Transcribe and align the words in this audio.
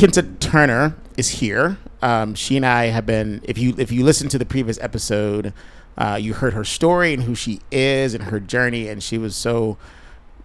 Kinta 0.00 0.40
Turner 0.40 0.96
is 1.18 1.28
here. 1.28 1.76
Um, 2.00 2.34
she 2.34 2.56
and 2.56 2.64
I 2.64 2.86
have 2.86 3.04
been. 3.04 3.42
If 3.44 3.58
you 3.58 3.74
if 3.76 3.92
you 3.92 4.02
listen 4.02 4.30
to 4.30 4.38
the 4.38 4.46
previous 4.46 4.78
episode, 4.80 5.52
uh, 5.98 6.18
you 6.18 6.32
heard 6.32 6.54
her 6.54 6.64
story 6.64 7.12
and 7.12 7.24
who 7.24 7.34
she 7.34 7.60
is 7.70 8.14
and 8.14 8.24
her 8.24 8.40
journey, 8.40 8.88
and 8.88 9.02
she 9.02 9.18
was 9.18 9.36
so, 9.36 9.76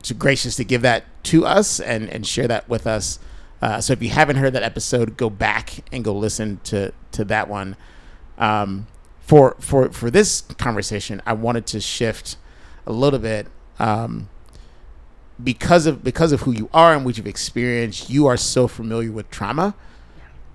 so 0.04 0.14
gracious 0.14 0.58
to 0.58 0.66
give 0.66 0.82
that 0.82 1.06
to 1.24 1.46
us 1.46 1.80
and 1.80 2.10
and 2.10 2.28
share 2.28 2.50
that 2.50 2.68
with 2.68 2.86
us. 2.86 3.18
Uh, 3.62 3.80
so 3.80 3.94
if 3.94 4.04
you 4.04 4.10
haven't 4.10 4.36
heard 4.36 4.52
that 4.52 4.64
episode, 4.64 5.16
go 5.16 5.30
back 5.30 5.86
and 5.90 6.04
go 6.04 6.14
listen 6.14 6.60
to 6.66 6.92
to 7.14 7.24
that 7.24 7.48
one. 7.48 7.78
Um, 8.38 8.88
for 9.22 9.56
for 9.62 9.90
for 9.94 10.12
this 10.12 10.42
conversation, 10.42 11.22
I 11.26 11.32
wanted 11.32 11.66
to 11.68 11.80
shift 11.80 12.36
a 12.86 12.92
little 12.92 13.20
bit. 13.20 13.48
Um, 13.80 14.28
because 15.44 15.86
of 15.86 16.04
because 16.04 16.32
of 16.32 16.42
who 16.42 16.52
you 16.52 16.70
are 16.74 16.94
and 16.94 17.06
what 17.06 17.18
you've 17.18 17.28
experienced, 17.28 18.10
you 18.10 18.28
are 18.28 18.38
so 18.38 18.68
familiar 18.68 19.12
with 19.12 19.30
trauma, 19.30 19.76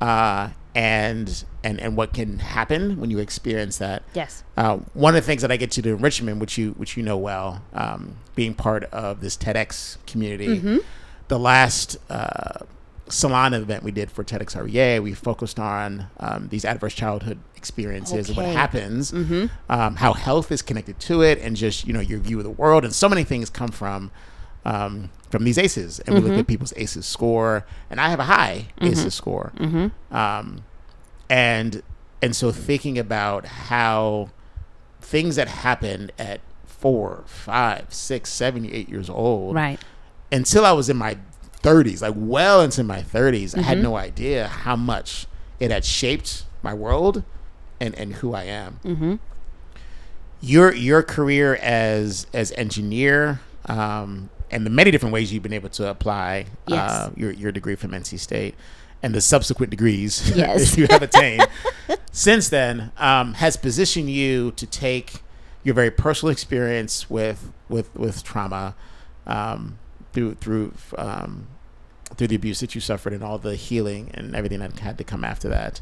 uh, 0.00 0.50
and 0.74 1.44
and 1.62 1.80
and 1.80 1.96
what 1.96 2.14
can 2.14 2.38
happen 2.38 2.98
when 3.00 3.10
you 3.10 3.18
experience 3.18 3.78
that. 3.78 4.02
Yes. 4.14 4.42
Uh, 4.56 4.78
one 4.94 5.14
of 5.14 5.22
the 5.22 5.26
things 5.26 5.42
that 5.42 5.52
I 5.52 5.56
get 5.56 5.70
to 5.72 5.82
do 5.82 5.94
in 5.96 6.00
Richmond, 6.02 6.40
which 6.40 6.56
you 6.56 6.72
which 6.72 6.96
you 6.96 7.02
know 7.02 7.18
well, 7.18 7.62
um, 7.74 8.16
being 8.34 8.54
part 8.54 8.84
of 8.84 9.20
this 9.20 9.36
TEDx 9.36 9.98
community, 10.06 10.80
the 11.28 11.38
last 11.38 11.96
uh, 12.08 12.64
salon 13.08 13.52
event 13.54 13.82
we 13.82 13.90
did 13.90 14.10
for 14.10 14.22
TEDx 14.24 14.56
RVA, 14.56 15.02
we 15.02 15.12
focused 15.12 15.58
on 15.58 16.06
um, 16.20 16.48
these 16.48 16.64
adverse 16.64 16.94
childhood 16.94 17.38
experiences 17.56 18.28
and 18.28 18.36
what 18.36 18.46
Okay. 18.46 18.54
happens, 18.54 19.12
um, 19.12 19.96
how 19.96 20.12
health 20.14 20.50
is 20.50 20.62
connected 20.62 20.98
to 21.00 21.20
it, 21.22 21.38
and 21.40 21.56
just 21.56 21.86
you 21.86 21.92
know 21.92 22.00
your 22.00 22.20
view 22.20 22.38
of 22.38 22.44
the 22.44 22.50
world, 22.50 22.84
and 22.84 22.94
so 22.94 23.08
many 23.08 23.24
things 23.24 23.50
come 23.50 23.68
from 23.70 24.10
um, 24.64 25.10
from 25.30 25.44
these 25.44 25.56
ACEs, 25.58 26.00
and 26.00 26.14
we 26.14 26.20
look 26.20 26.38
at 26.38 26.46
people's 26.46 26.72
ACEs 26.76 27.06
score, 27.06 27.64
and 27.88 28.00
I 28.00 28.08
have 28.10 28.20
a 28.20 28.24
high 28.24 28.66
ACEs 28.80 29.14
score, 29.14 29.52
um, 30.10 30.64
and 31.28 31.82
and 32.22 32.36
so 32.36 32.52
thinking 32.52 32.98
about 32.98 33.46
how 33.46 34.30
things 35.00 35.36
that 35.36 35.48
happen 35.48 36.10
at 36.18 36.40
four, 36.66 37.24
five, 37.26 37.92
six, 37.92 38.30
seven, 38.30 38.66
eight 38.70 38.88
years 38.88 39.08
old, 39.08 39.54
Right. 39.54 39.78
until 40.32 40.64
I 40.66 40.72
was 40.72 40.88
in 40.90 40.96
my 40.96 41.16
30s, 41.62 42.02
like 42.02 42.14
well 42.16 42.60
into 42.62 42.82
my 42.84 43.00
30s, 43.02 43.56
I 43.56 43.62
had 43.62 43.82
no 43.82 43.96
idea 43.96 44.48
how 44.48 44.76
much 44.76 45.26
it 45.58 45.70
had 45.70 45.84
shaped 45.84 46.44
my 46.62 46.72
world 46.74 47.22
and, 47.80 47.94
and 47.96 48.14
who 48.16 48.34
I 48.34 48.44
am. 48.44 48.80
Mm-hmm. 48.84 49.14
Your 50.42 50.72
your 50.74 51.02
career 51.02 51.56
as 51.56 52.26
as 52.32 52.50
engineer 52.52 53.40
um, 53.66 54.30
and 54.50 54.66
the 54.66 54.70
many 54.70 54.90
different 54.90 55.12
ways 55.12 55.32
you've 55.32 55.42
been 55.42 55.52
able 55.52 55.68
to 55.70 55.88
apply 55.88 56.46
Yes. 56.66 56.90
uh, 56.90 57.10
your 57.16 57.30
your 57.32 57.52
degree 57.52 57.74
from 57.76 57.90
NC 57.92 58.18
State 58.18 58.54
and 59.02 59.14
the 59.14 59.20
subsequent 59.20 59.70
degrees 59.70 60.30
Yes. 60.36 60.70
that 60.72 60.78
you 60.78 60.86
have 60.90 61.02
attained 61.02 61.46
since 62.12 62.48
then 62.48 62.92
um, 62.98 63.34
has 63.34 63.56
positioned 63.56 64.10
you 64.10 64.50
to 64.52 64.66
take 64.66 65.22
your 65.62 65.74
very 65.74 65.90
personal 65.90 66.30
experience 66.32 67.08
with 67.10 67.52
with 67.68 67.94
with 67.96 68.22
trauma 68.24 68.74
um, 69.26 69.78
through 70.12 70.34
through 70.34 70.74
um, 70.98 71.46
through 72.16 72.26
the 72.26 72.36
abuse 72.36 72.60
that 72.60 72.74
you 72.74 72.80
suffered 72.80 73.12
and 73.12 73.22
all 73.22 73.38
the 73.38 73.54
healing 73.56 74.10
and 74.14 74.34
everything 74.34 74.58
that 74.60 74.78
had 74.80 74.98
to 74.98 75.04
come 75.04 75.22
after 75.24 75.48
that 75.48 75.80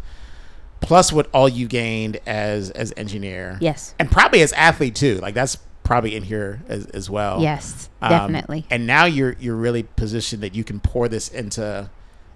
plus 0.81 1.13
what 1.13 1.29
all 1.33 1.49
you 1.49 1.67
gained 1.67 2.19
as 2.27 2.71
as 2.71 2.93
engineer 2.97 3.57
Yes. 3.61 3.95
and 3.99 4.11
probably 4.11 4.43
as 4.43 4.53
athlete 4.53 4.95
too 4.95 5.17
like 5.19 5.35
that's 5.35 5.57
probably 5.89 6.15
in 6.15 6.23
here 6.23 6.63
as, 6.69 6.87
as 6.87 7.09
well 7.11 7.41
Yes. 7.41 7.89
Um, 8.01 8.11
Definitely. 8.11 8.67
and 8.71 8.87
now 8.87 9.07
you're 9.07 9.37
you're 9.41 9.57
really 9.57 9.83
positioned 9.83 10.43
that 10.43 10.55
you 10.55 10.63
can 10.63 10.81
pour 10.81 11.09
this 11.09 11.29
into 11.29 11.91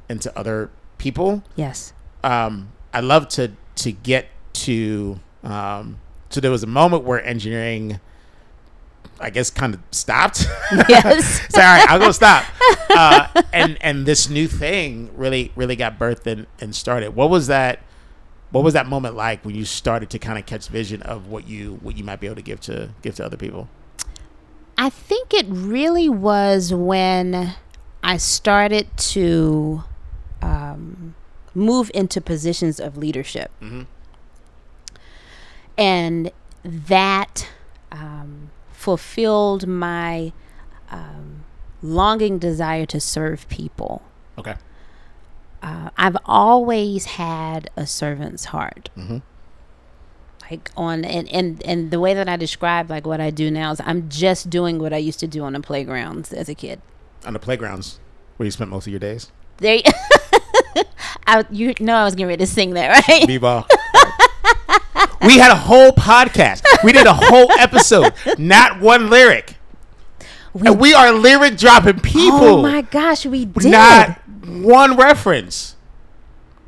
into 0.08 0.36
other 0.36 0.70
people 0.98 1.44
yes. 1.54 1.92
um, 2.24 2.72
I 2.92 3.00
love 3.00 3.28
to 3.28 3.52
to 3.76 3.92
get 3.92 4.28
to. 4.52 5.18
Um, 5.42 5.98
so 6.30 6.40
there 6.40 6.50
was 6.50 6.62
a 6.62 6.68
moment 6.68 7.04
where 7.04 7.22
engineering, 7.24 8.00
I 9.20 9.30
guess, 9.30 9.50
kind 9.50 9.74
of 9.74 9.80
stopped. 9.90 10.46
Yes. 10.88 11.40
Sorry, 11.50 11.82
I'll 11.88 11.98
go 11.98 12.12
stop. 12.12 12.44
Uh, 12.90 13.42
and 13.52 13.78
and 13.80 14.06
this 14.06 14.28
new 14.28 14.46
thing 14.48 15.10
really 15.16 15.52
really 15.56 15.76
got 15.76 15.98
birthed 15.98 16.26
and, 16.26 16.46
and 16.60 16.74
started. 16.74 17.14
What 17.14 17.30
was 17.30 17.46
that? 17.46 17.80
What 18.52 18.64
was 18.64 18.74
that 18.74 18.86
moment 18.86 19.16
like 19.16 19.44
when 19.44 19.54
you 19.54 19.64
started 19.64 20.10
to 20.10 20.18
kind 20.18 20.38
of 20.38 20.46
catch 20.46 20.68
vision 20.68 21.02
of 21.02 21.26
what 21.26 21.48
you 21.48 21.78
what 21.82 21.96
you 21.96 22.04
might 22.04 22.20
be 22.20 22.26
able 22.26 22.36
to 22.36 22.42
give 22.42 22.60
to 22.60 22.90
give 23.02 23.14
to 23.16 23.24
other 23.24 23.36
people? 23.36 23.68
I 24.76 24.90
think 24.90 25.32
it 25.32 25.46
really 25.48 26.08
was 26.08 26.72
when 26.72 27.54
I 28.02 28.16
started 28.16 28.88
to 28.96 29.84
um, 30.42 31.14
move 31.54 31.90
into 31.94 32.20
positions 32.20 32.80
of 32.80 32.96
leadership. 32.96 33.50
And 35.78 36.30
that 36.64 37.48
um, 37.90 38.50
fulfilled 38.72 39.66
my 39.66 40.32
um, 40.90 41.44
longing 41.82 42.38
desire 42.38 42.86
to 42.86 43.00
serve 43.00 43.48
people. 43.48 44.02
Okay. 44.36 44.54
Uh, 45.62 45.90
I've 45.96 46.16
always 46.26 47.04
had 47.04 47.70
a 47.76 47.86
servant's 47.86 48.46
heart. 48.46 48.90
Mhm. 48.98 49.22
Like 50.50 50.70
on 50.76 51.04
and, 51.04 51.28
and 51.30 51.62
and 51.64 51.90
the 51.90 52.00
way 52.00 52.14
that 52.14 52.28
I 52.28 52.36
describe 52.36 52.90
like 52.90 53.06
what 53.06 53.20
I 53.20 53.30
do 53.30 53.50
now 53.50 53.70
is 53.72 53.80
I'm 53.84 54.08
just 54.08 54.50
doing 54.50 54.78
what 54.78 54.92
I 54.92 54.96
used 54.98 55.20
to 55.20 55.26
do 55.26 55.44
on 55.44 55.52
the 55.54 55.60
playgrounds 55.60 56.32
as 56.32 56.48
a 56.48 56.54
kid. 56.54 56.80
On 57.24 57.32
the 57.32 57.38
playgrounds 57.38 58.00
where 58.36 58.44
you 58.44 58.50
spent 58.50 58.70
most 58.70 58.86
of 58.86 58.90
your 58.92 58.98
days. 59.00 59.30
There, 59.58 59.80
I 61.26 61.44
you 61.50 61.74
know 61.80 61.94
I 61.94 62.04
was 62.04 62.14
getting 62.14 62.26
ready 62.26 62.44
to 62.44 62.50
sing 62.50 62.74
that 62.74 63.06
right. 63.08 63.26
B-ball. 63.26 63.66
we 65.22 65.38
had 65.38 65.52
a 65.52 65.56
whole 65.56 65.92
podcast. 65.92 66.62
We 66.82 66.92
did 66.92 67.06
a 67.06 67.14
whole 67.14 67.50
episode, 67.52 68.12
not 68.38 68.80
one 68.80 69.08
lyric. 69.08 69.56
And 70.54 70.78
we 70.80 70.94
are 70.94 71.12
lyric 71.12 71.56
dropping 71.56 72.00
people. 72.00 72.38
Oh 72.40 72.62
my 72.62 72.82
gosh, 72.82 73.24
we 73.26 73.44
did. 73.46 73.64
Not 73.70 74.18
one 74.46 74.96
reference. 74.96 75.76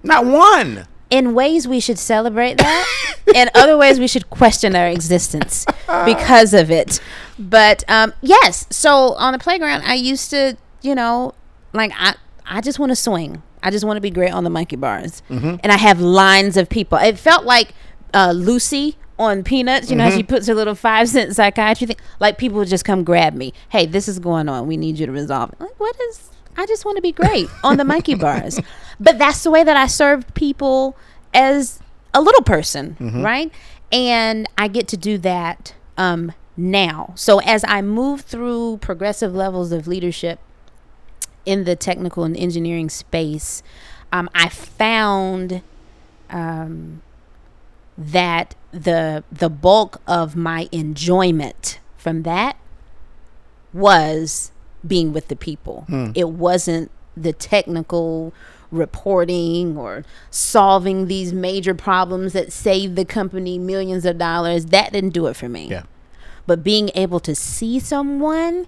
Not 0.02 0.24
one. 0.26 0.86
in 1.10 1.34
ways 1.34 1.68
we 1.68 1.80
should 1.80 1.98
celebrate 1.98 2.58
that 2.58 3.16
in 3.34 3.48
other 3.54 3.76
ways 3.76 3.98
we 4.00 4.08
should 4.08 4.28
question 4.30 4.74
our 4.74 4.88
existence 4.88 5.64
because 6.04 6.52
of 6.54 6.70
it 6.70 6.98
but 7.38 7.84
um, 7.88 8.12
yes 8.20 8.66
so 8.70 9.12
on 9.14 9.32
the 9.32 9.38
playground 9.38 9.82
i 9.84 9.94
used 9.94 10.30
to 10.30 10.56
you 10.82 10.94
know 10.94 11.32
like 11.72 11.92
i 11.94 12.14
i 12.46 12.60
just 12.60 12.78
want 12.78 12.90
to 12.90 12.96
swing 12.96 13.42
i 13.62 13.70
just 13.70 13.84
want 13.84 13.96
to 13.96 14.00
be 14.00 14.10
great 14.10 14.32
on 14.32 14.44
the 14.44 14.50
monkey 14.50 14.76
bars 14.76 15.22
and 15.28 15.66
i 15.66 15.76
have 15.76 16.00
lines 16.00 16.56
of 16.56 16.68
people 16.68 16.98
it 16.98 17.18
felt 17.18 17.44
like 17.44 17.72
uh, 18.14 18.32
lucy 18.34 18.96
on 19.18 19.44
peanuts 19.44 19.90
you 19.90 19.96
know 19.96 20.10
she 20.10 20.22
puts 20.22 20.48
her 20.48 20.54
little 20.54 20.74
five 20.74 21.08
cent 21.08 21.34
psychiatry 21.36 21.86
thing 21.86 21.96
like 22.18 22.36
people 22.36 22.58
would 22.58 22.66
just 22.68 22.84
come 22.84 23.04
grab 23.04 23.32
me 23.32 23.52
hey 23.68 23.86
this 23.86 24.08
is 24.08 24.18
going 24.18 24.48
on 24.48 24.66
we 24.66 24.76
need 24.76 24.98
you 24.98 25.06
to 25.06 25.12
resolve 25.12 25.52
it 25.52 25.60
like 25.60 25.78
what 25.78 25.94
is 26.08 26.30
I 26.56 26.66
just 26.66 26.84
want 26.84 26.96
to 26.96 27.02
be 27.02 27.12
great 27.12 27.48
on 27.64 27.76
the 27.76 27.84
monkey 27.84 28.14
bars. 28.14 28.60
But 29.00 29.18
that's 29.18 29.42
the 29.42 29.50
way 29.50 29.64
that 29.64 29.76
I 29.76 29.86
served 29.86 30.34
people 30.34 30.96
as 31.32 31.80
a 32.12 32.20
little 32.20 32.42
person, 32.42 32.96
right? 33.22 33.52
And 33.90 34.48
I 34.56 34.68
get 34.68 34.88
to 34.88 34.96
do 34.96 35.18
that 35.18 35.74
um, 35.96 36.32
now. 36.56 37.12
So 37.16 37.40
as 37.40 37.64
I 37.66 37.82
move 37.82 38.22
through 38.22 38.78
progressive 38.78 39.34
levels 39.34 39.72
of 39.72 39.86
leadership 39.86 40.38
in 41.44 41.64
the 41.64 41.76
technical 41.76 42.24
and 42.24 42.36
engineering 42.36 42.88
space, 42.88 43.62
um, 44.12 44.30
I 44.34 44.48
found 44.48 45.62
um, 46.30 47.02
that 47.96 48.54
the 48.72 49.22
the 49.30 49.48
bulk 49.48 50.00
of 50.06 50.34
my 50.34 50.68
enjoyment 50.72 51.78
from 51.96 52.22
that 52.24 52.56
was 53.72 54.50
being 54.86 55.12
with 55.12 55.28
the 55.28 55.36
people. 55.36 55.86
It 56.14 56.28
wasn't 56.30 56.90
the 57.16 57.32
technical 57.32 58.34
reporting 58.70 59.76
or 59.76 60.04
solving 60.30 61.06
these 61.06 61.32
major 61.32 61.74
problems 61.74 62.32
that 62.32 62.52
saved 62.52 62.96
the 62.96 63.04
company 63.04 63.58
millions 63.58 64.04
of 64.04 64.18
dollars. 64.18 64.66
That 64.66 64.92
didn't 64.92 65.10
do 65.10 65.26
it 65.26 65.36
for 65.36 65.48
me. 65.48 65.68
Yeah. 65.68 65.84
But 66.46 66.62
being 66.62 66.90
able 66.94 67.20
to 67.20 67.34
see 67.34 67.78
someone 67.80 68.66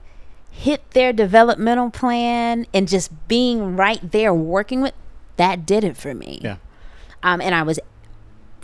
hit 0.50 0.92
their 0.92 1.12
developmental 1.12 1.90
plan 1.90 2.66
and 2.72 2.88
just 2.88 3.10
being 3.28 3.76
right 3.76 4.10
there 4.12 4.32
working 4.32 4.80
with 4.80 4.94
that 5.36 5.66
did 5.66 5.84
it 5.84 5.96
for 5.96 6.14
me. 6.14 6.40
Yeah. 6.42 6.56
Um, 7.22 7.40
and 7.40 7.54
I 7.54 7.62
was 7.62 7.78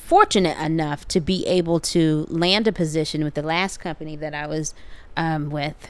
fortunate 0.06 0.58
enough 0.58 1.06
to 1.08 1.20
be 1.20 1.46
able 1.46 1.80
to 1.80 2.26
land 2.28 2.66
a 2.68 2.72
position 2.72 3.24
with 3.24 3.34
the 3.34 3.42
last 3.42 3.78
company 3.78 4.16
that 4.16 4.34
I 4.34 4.46
was 4.46 4.74
um, 5.16 5.48
with 5.50 5.88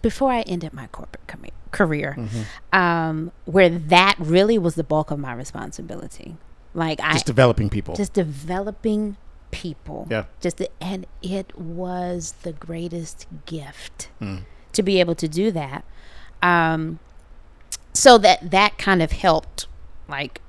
before 0.00 0.30
I 0.32 0.42
ended 0.42 0.72
my 0.72 0.86
corporate 0.88 1.26
com- 1.26 1.44
career, 1.72 2.16
um, 2.72 3.32
where 3.44 3.68
that 3.68 4.14
really 4.18 4.58
was 4.58 4.74
the 4.76 4.84
bulk 4.84 5.10
of 5.10 5.18
my 5.18 5.32
responsibility. 5.32 6.36
Like 6.74 7.00
I 7.00 7.14
Just 7.14 7.26
developing 7.26 7.68
people. 7.68 7.94
just 7.96 8.12
developing 8.12 9.16
people. 9.50 10.06
Yeah. 10.10 10.24
Just 10.40 10.58
the, 10.58 10.70
and 10.80 11.06
it 11.22 11.58
was 11.58 12.34
the 12.42 12.52
greatest 12.52 13.26
gift 13.46 14.08
to 14.72 14.82
be 14.82 15.00
able 15.00 15.14
to 15.16 15.26
do 15.28 15.50
that. 15.50 15.84
Um, 16.42 17.00
so 17.92 18.18
that 18.18 18.50
that 18.52 18.78
kind 18.78 19.02
of 19.02 19.10
helped 19.12 19.66
like 20.08 20.40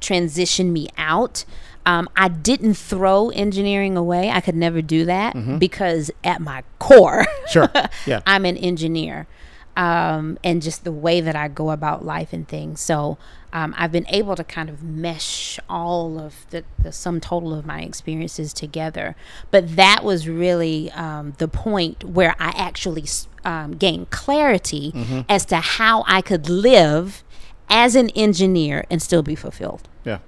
transition 0.00 0.72
me 0.72 0.86
out. 0.96 1.44
Um, 1.86 2.08
I 2.16 2.28
didn't 2.28 2.74
throw 2.74 3.28
engineering 3.30 3.96
away. 3.96 4.30
I 4.30 4.40
could 4.40 4.56
never 4.56 4.80
do 4.80 5.04
that 5.04 5.58
because 5.58 6.10
at 6.22 6.40
my 6.40 6.62
core, 6.78 7.26
Sure. 7.48 7.70
Yeah. 8.06 8.20
I'm 8.26 8.44
an 8.44 8.56
engineer. 8.56 9.26
Um, 9.76 10.38
and 10.44 10.62
just 10.62 10.84
the 10.84 10.92
way 10.92 11.20
that 11.20 11.34
I 11.34 11.48
go 11.48 11.70
about 11.70 12.04
life 12.04 12.32
and 12.32 12.46
things. 12.46 12.80
So 12.80 13.18
um, 13.52 13.74
I've 13.76 13.90
been 13.90 14.06
able 14.08 14.36
to 14.36 14.44
kind 14.44 14.68
of 14.68 14.84
mesh 14.84 15.58
all 15.68 16.20
of 16.20 16.46
the, 16.50 16.62
the 16.78 16.92
sum 16.92 17.20
total 17.20 17.52
of 17.52 17.66
my 17.66 17.82
experiences 17.82 18.52
together. 18.52 19.16
But 19.50 19.74
that 19.74 20.04
was 20.04 20.28
really 20.28 20.92
um, 20.92 21.34
the 21.38 21.48
point 21.48 22.04
where 22.04 22.36
I 22.38 22.50
actually 22.56 23.04
um, 23.44 23.72
gained 23.72 24.10
clarity 24.10 25.24
as 25.28 25.44
to 25.46 25.56
how 25.56 26.04
I 26.06 26.22
could 26.22 26.48
live 26.48 27.24
as 27.68 27.96
an 27.96 28.10
engineer 28.10 28.84
and 28.90 29.02
still 29.02 29.22
be 29.22 29.34
fulfilled 29.34 29.88
yeah. 30.04 30.18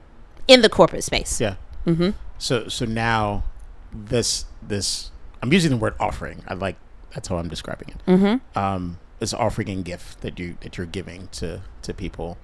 In 0.48 0.62
the 0.62 0.68
corporate 0.68 1.04
space. 1.04 1.40
Yeah. 1.40 1.56
Mm-hmm. 1.86 2.10
So 2.38 2.68
so 2.68 2.84
now 2.84 3.44
this 3.92 4.44
this 4.62 5.10
I'm 5.42 5.52
using 5.52 5.70
the 5.70 5.76
word 5.76 5.94
offering. 6.00 6.42
I 6.46 6.54
like 6.54 6.76
that's 7.14 7.28
how 7.28 7.38
I'm 7.38 7.48
describing 7.48 7.88
it. 7.88 8.10
Mm-hmm. 8.10 8.58
Um, 8.58 8.98
this 9.18 9.32
offering 9.32 9.68
and 9.70 9.84
gift 9.84 10.20
that 10.20 10.38
you 10.38 10.56
that 10.60 10.76
you're 10.76 10.86
giving 10.86 11.28
to 11.32 11.62
to 11.82 11.94
people. 11.94 12.38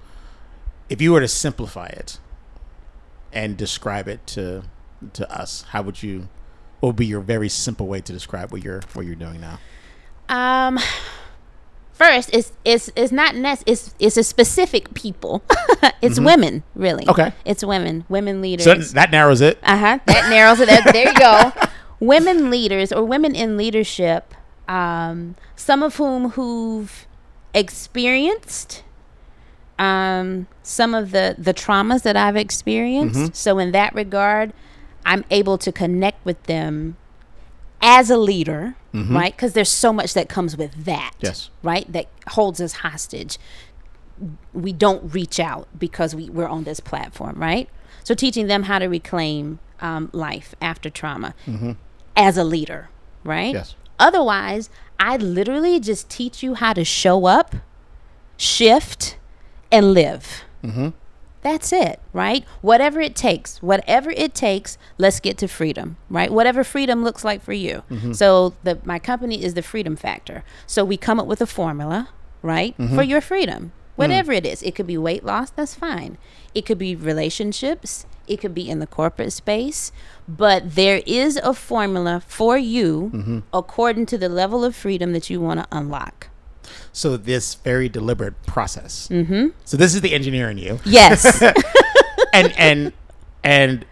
If 0.89 1.01
you 1.01 1.13
were 1.13 1.21
to 1.21 1.27
simplify 1.27 1.87
it 1.87 2.19
and 3.31 3.57
describe 3.57 4.07
it 4.07 4.25
to 4.27 4.63
to 5.13 5.31
us, 5.31 5.63
how 5.69 5.81
would 5.83 6.01
you? 6.01 6.29
What 6.79 6.89
would 6.89 6.95
be 6.97 7.05
your 7.05 7.21
very 7.21 7.49
simple 7.49 7.87
way 7.87 8.01
to 8.01 8.11
describe 8.11 8.51
what 8.51 8.63
you're 8.63 8.81
what 8.93 9.05
you're 9.05 9.15
doing 9.15 9.41
now? 9.41 9.59
Um, 10.29 10.79
first, 12.03 12.29
it's 12.33 12.51
it's 12.65 12.89
it's 12.95 13.11
not 13.11 13.35
nec- 13.35 13.63
it's 13.65 13.93
it's 13.99 14.17
a 14.17 14.23
specific 14.23 14.93
people. 14.93 15.43
it's 16.01 16.19
women, 16.19 16.63
really. 16.75 17.07
Okay. 17.07 17.33
it's 17.45 17.63
women, 17.63 18.05
women 18.09 18.41
leaders. 18.41 18.65
So 18.65 18.75
that 18.95 19.11
narrows 19.11 19.41
it. 19.41 19.59
Uh 19.63 19.77
huh. 19.77 19.99
That 20.05 20.29
narrows 20.29 20.59
it. 20.59 20.67
There, 20.67 20.81
there 20.91 21.07
you 21.09 21.19
go. 21.19 21.51
women 21.99 22.49
leaders 22.49 22.91
or 22.91 23.03
women 23.03 23.35
in 23.35 23.57
leadership, 23.57 24.33
um, 24.67 25.35
some 25.55 25.83
of 25.83 25.95
whom 25.95 26.31
who've 26.31 27.07
experienced 27.53 28.83
um, 29.79 30.47
some 30.61 30.93
of 30.93 31.11
the 31.11 31.35
the 31.37 31.53
traumas 31.53 32.03
that 32.03 32.15
I've 32.15 32.35
experienced. 32.35 33.35
So 33.35 33.59
in 33.59 33.71
that 33.71 33.93
regard, 33.95 34.53
I'm 35.05 35.25
able 35.31 35.57
to 35.59 35.71
connect 35.71 36.23
with 36.25 36.41
them 36.43 36.97
as 37.83 38.09
a 38.09 38.17
leader, 38.17 38.75
mm-hmm. 38.93 39.15
right? 39.15 39.35
Because 39.35 39.53
there's 39.53 39.69
so 39.69 39.91
much 39.91 40.13
that 40.13 40.29
comes 40.29 40.55
with 40.55 40.85
that, 40.85 41.11
Yes. 41.19 41.49
right? 41.61 41.91
That 41.91 42.07
holds 42.29 42.61
us 42.61 42.75
hostage. 42.75 43.37
We 44.53 44.71
don't 44.71 45.13
reach 45.13 45.39
out 45.39 45.67
because 45.77 46.15
we, 46.15 46.29
we're 46.29 46.47
on 46.47 46.63
this 46.63 46.79
platform, 46.79 47.35
right? 47.37 47.69
So 48.05 48.15
teaching 48.15 48.47
them 48.47 48.63
how 48.63 48.79
to 48.79 48.87
reclaim 48.87 49.59
um, 49.81 50.09
life 50.13 50.55
after 50.61 50.89
trauma 50.89 51.35
mm-hmm. 51.45 51.73
as 52.15 52.37
a 52.37 52.45
leader, 52.45 52.89
right? 53.25 53.53
Yes. 53.53 53.75
Otherwise, 53.99 54.69
I 54.97 55.17
literally 55.17 55.79
just 55.81 56.09
teach 56.09 56.41
you 56.41 56.53
how 56.53 56.71
to 56.73 56.85
show 56.85 57.25
up, 57.25 57.55
shift, 58.37 59.17
and 59.71 59.93
live. 59.93 60.43
Mm-hmm. 60.63 60.89
That's 61.43 61.73
it, 61.73 61.99
right? 62.13 62.45
Whatever 62.61 63.01
it 63.01 63.15
takes, 63.15 63.61
whatever 63.61 64.11
it 64.11 64.33
takes, 64.33 64.77
let's 64.97 65.19
get 65.19 65.37
to 65.39 65.47
freedom, 65.47 65.97
right? 66.09 66.31
Whatever 66.31 66.63
freedom 66.63 67.03
looks 67.03 67.25
like 67.25 67.43
for 67.43 67.53
you. 67.53 67.83
Mm-hmm. 67.91 68.13
So 68.13 68.55
the 68.63 68.79
my 68.85 68.97
company 68.97 69.43
is 69.43 69.53
the 69.53 69.61
Freedom 69.61 69.95
Factor. 69.97 70.43
So 70.65 70.85
we 70.85 70.95
come 70.95 71.19
up 71.19 71.27
with 71.27 71.41
a 71.41 71.45
formula, 71.45 72.09
right, 72.41 72.77
mm-hmm. 72.77 72.95
for 72.95 73.03
your 73.03 73.19
freedom. 73.21 73.65
Mm. 73.65 73.97
Whatever 73.97 74.31
it 74.31 74.45
is, 74.45 74.63
it 74.63 74.73
could 74.73 74.87
be 74.87 74.97
weight 74.97 75.23
loss, 75.23 75.51
that's 75.51 75.75
fine. 75.75 76.17
It 76.55 76.65
could 76.65 76.79
be 76.79 76.95
relationships, 76.95 78.07
it 78.25 78.37
could 78.37 78.55
be 78.55 78.69
in 78.69 78.79
the 78.79 78.87
corporate 78.87 79.33
space, 79.33 79.91
but 80.27 80.75
there 80.75 81.03
is 81.05 81.35
a 81.37 81.53
formula 81.53 82.23
for 82.25 82.57
you 82.57 83.11
mm-hmm. 83.13 83.39
according 83.53 84.07
to 84.07 84.17
the 84.17 84.29
level 84.29 84.63
of 84.63 84.75
freedom 84.75 85.13
that 85.13 85.29
you 85.29 85.39
want 85.41 85.59
to 85.59 85.67
unlock. 85.71 86.29
So 86.91 87.17
this 87.17 87.55
very 87.55 87.89
deliberate 87.89 88.41
process. 88.45 89.07
Mm-hmm. 89.09 89.47
So 89.65 89.77
this 89.77 89.95
is 89.95 90.01
the 90.01 90.13
engineer 90.13 90.49
in 90.49 90.57
you. 90.57 90.79
Yes. 90.85 91.41
and 92.33 92.53
and 92.57 92.93
and 93.43 93.85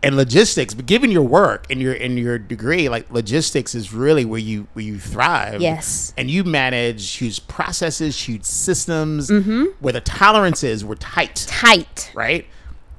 and 0.00 0.16
logistics 0.16 0.74
but 0.74 0.86
given 0.86 1.10
your 1.10 1.22
work 1.24 1.66
and 1.70 1.80
your 1.80 1.92
in 1.92 2.16
your 2.16 2.38
degree 2.38 2.88
like 2.88 3.10
logistics 3.10 3.74
is 3.74 3.92
really 3.92 4.24
where 4.24 4.38
you 4.38 4.68
where 4.74 4.84
you 4.84 4.96
thrive 4.96 5.60
Yes. 5.60 6.14
and 6.16 6.30
you 6.30 6.44
manage 6.44 7.16
huge 7.16 7.44
processes 7.48 8.28
huge 8.28 8.44
systems 8.44 9.28
Mm-hmm. 9.28 9.64
where 9.80 9.92
the 9.92 10.00
tolerances 10.00 10.84
were 10.84 10.94
tight 10.94 11.44
Tight. 11.48 12.12
right 12.14 12.46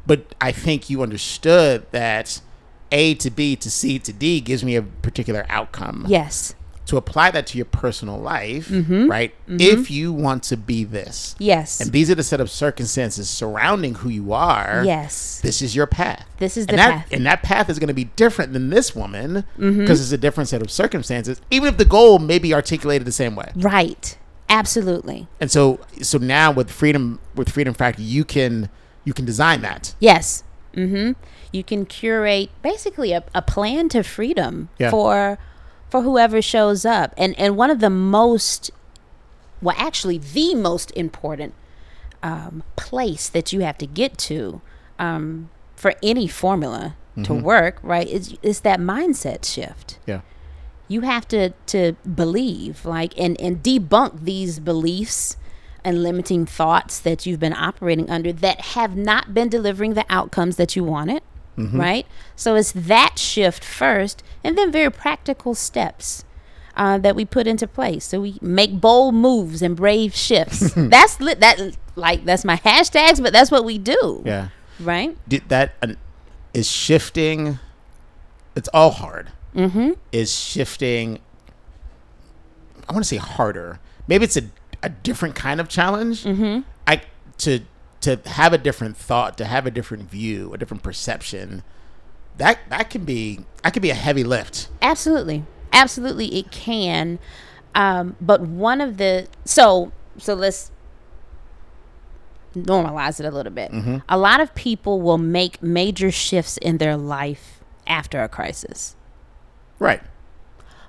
but 0.06 0.36
i 0.42 0.52
think 0.52 0.90
you 0.90 1.02
understood 1.02 1.86
that 1.92 2.42
a 2.92 3.14
to 3.16 3.30
b 3.32 3.56
to 3.56 3.72
c 3.72 3.98
to 4.00 4.12
d 4.12 4.42
gives 4.42 4.62
me 4.66 4.76
a 4.76 4.82
particular 4.82 5.46
outcome 5.48 6.06
Yes. 6.10 6.54
To 6.90 6.98
apply 6.98 7.32
that 7.32 7.48
to 7.48 7.58
your 7.58 7.66
personal 7.66 8.18
life 8.18 8.68
Mm-hmm. 8.70 9.10
right 9.10 9.34
if 9.48 9.90
you 9.90 10.12
want 10.14 10.44
to 10.44 10.58
be 10.58 10.84
this 10.84 11.36
Yes. 11.40 11.80
and 11.82 11.92
these 11.92 12.12
are 12.12 12.16
the 12.16 12.24
set 12.24 12.40
of 12.42 12.50
circumstances 12.52 13.30
surrounding 13.30 13.96
who 13.96 14.10
you 14.10 14.34
are 14.34 14.84
yes. 14.86 15.40
this 15.42 15.62
is 15.62 15.76
your 15.76 15.88
path. 15.88 16.26
This 16.38 16.56
is 16.58 16.66
and 16.66 16.74
the 16.74 16.78
that, 16.78 16.92
path. 16.92 17.08
And 17.14 17.26
that 17.26 17.44
path 17.44 17.70
is 17.70 17.80
going 17.80 17.88
to 17.90 17.94
be 17.94 18.06
different 18.06 18.54
than 18.54 18.70
this 18.70 18.96
woman 18.96 19.44
because 19.58 19.74
Mm-hmm. 19.76 19.92
it's 19.92 20.12
a 20.12 20.18
different 20.18 20.48
set 20.50 20.62
of 20.62 20.70
circumstances, 20.72 21.42
even 21.52 21.68
if 21.68 21.78
the 21.78 21.86
goal 21.86 22.18
may 22.20 22.40
be 22.40 22.54
articulated 22.54 23.06
the 23.06 23.12
same 23.12 23.36
way. 23.36 23.52
Right. 23.56 24.18
Absolutely. 24.48 25.28
And 25.40 25.52
so, 25.52 25.80
so 26.02 26.18
now 26.18 26.52
with 26.52 26.72
freedom, 26.72 27.20
with 27.36 27.50
Freedom 27.50 27.74
Factor, 27.74 28.02
you 28.02 28.24
can 28.26 28.70
you 29.06 29.14
can 29.14 29.26
design 29.26 29.62
that. 29.62 29.96
Yes. 30.00 30.44
Mm-hmm. 30.76 31.12
You 31.52 31.64
can 31.64 31.86
curate 31.86 32.50
basically 32.62 33.12
a, 33.12 33.24
a 33.36 33.42
plan 33.42 33.90
to 33.90 34.04
freedom 34.04 34.70
Yeah. 34.80 34.92
for 34.92 35.38
for 35.90 36.02
whoever 36.02 36.42
shows 36.42 36.86
up. 36.86 37.14
And 37.18 37.38
and 37.40 37.58
one 37.58 37.70
of 37.70 37.80
the 37.80 37.90
most 37.90 38.72
well 39.62 39.76
actually 39.78 40.18
the 40.18 40.56
most 40.56 40.92
important 40.92 41.54
um, 42.24 42.64
place 42.76 43.30
that 43.30 43.54
you 43.54 43.62
have 43.62 43.78
to 43.78 43.88
get 43.88 44.18
to 44.18 44.62
um, 44.98 45.50
for 45.76 45.94
any 46.04 46.28
formula 46.28 46.96
to 47.24 47.34
work, 47.34 47.80
right, 47.84 48.08
is 48.08 48.38
is 48.42 48.62
that 48.62 48.80
mindset 48.80 49.44
shift. 49.44 50.00
Yeah. 50.06 50.22
you 50.88 51.02
have 51.02 51.28
to 51.28 51.50
to 51.68 51.94
believe 52.16 52.86
like 52.86 53.18
and 53.18 53.40
and 53.40 53.62
debunk 53.62 54.24
these 54.24 54.60
beliefs 54.60 55.38
and 55.84 56.02
limiting 56.04 56.46
thoughts 56.46 57.00
that 57.00 57.26
you've 57.26 57.40
been 57.40 57.54
operating 57.54 58.10
under 58.10 58.34
that 58.34 58.62
have 58.76 58.96
not 58.98 59.34
been 59.34 59.50
delivering 59.50 59.94
the 59.94 60.06
outcomes 60.10 60.56
that 60.58 60.76
you 60.76 60.84
wanted 60.84 61.22
right 61.60 62.06
so 62.36 62.56
it's 62.56 62.72
that 62.72 63.20
shift 63.20 63.64
first 63.64 64.24
and 64.44 64.58
then 64.58 64.72
very 64.72 64.90
practical 64.92 65.54
steps 65.54 66.24
uh, 66.78 66.98
that 66.98 67.16
we 67.16 67.26
put 67.26 67.46
into 67.48 67.68
place 67.68 68.06
so 68.06 68.22
we 68.22 68.38
make 68.42 68.80
bold 68.80 69.14
moves 69.14 69.62
and 69.62 69.76
brave 69.76 70.16
shifts 70.16 70.72
that's 70.76 71.20
lit 71.20 71.40
that 71.42 71.60
like 71.96 72.24
that's 72.26 72.46
my 72.46 72.56
hashtags 72.58 73.22
but 73.22 73.34
that's 73.34 73.52
what 73.52 73.66
we 73.66 73.78
do 73.78 74.22
Yeah. 74.26 74.50
right 74.80 75.18
Did 75.28 75.50
that 75.50 75.74
uh, 75.82 75.94
is 76.54 76.70
shifting. 76.70 77.60
It's 78.56 78.70
all 78.74 78.90
hard. 78.92 79.32
Mm-hmm. 79.56 79.92
Is 80.12 80.34
shifting. 80.36 81.20
I 82.88 82.94
want 82.94 83.04
to 83.06 83.08
say 83.08 83.18
harder. 83.18 83.80
Maybe 84.08 84.24
it's 84.26 84.36
a 84.38 84.44
a 84.82 84.90
different 84.90 85.36
kind 85.36 85.60
of 85.62 85.68
challenge. 85.70 86.24
Mm-hmm. 86.24 86.62
I 86.88 87.02
to 87.40 87.60
to 88.02 88.20
have 88.26 88.54
a 88.54 88.58
different 88.58 88.96
thought, 88.98 89.38
to 89.38 89.46
have 89.46 89.66
a 89.66 89.72
different 89.72 90.10
view, 90.10 90.54
a 90.54 90.58
different 90.58 90.84
perception. 90.84 91.64
That 92.38 92.60
that 92.70 92.90
can 92.90 93.04
be 93.06 93.42
that 93.64 93.74
can 93.74 93.82
be 93.82 93.90
a 93.90 93.96
heavy 93.96 94.24
lift. 94.24 94.70
Absolutely, 94.82 95.44
absolutely, 95.74 96.38
it 96.38 96.52
can. 96.52 97.20
Um, 97.76 98.16
but 98.22 98.42
one 98.42 98.80
of 98.82 98.98
the 98.98 99.28
so 99.46 99.92
so 100.18 100.34
let's 100.34 100.72
normalize 102.56 103.20
it 103.20 103.26
a 103.26 103.32
little 103.32 103.52
bit. 103.52 103.72
A 104.08 104.18
lot 104.18 104.40
of 104.42 104.56
people 104.56 105.02
will 105.02 105.18
make 105.18 105.62
major 105.62 106.12
shifts 106.12 106.58
in 106.58 106.78
their 106.78 106.98
life 106.98 107.60
after 107.86 108.22
a 108.24 108.30
crisis, 108.30 108.96
Right. 109.78 110.02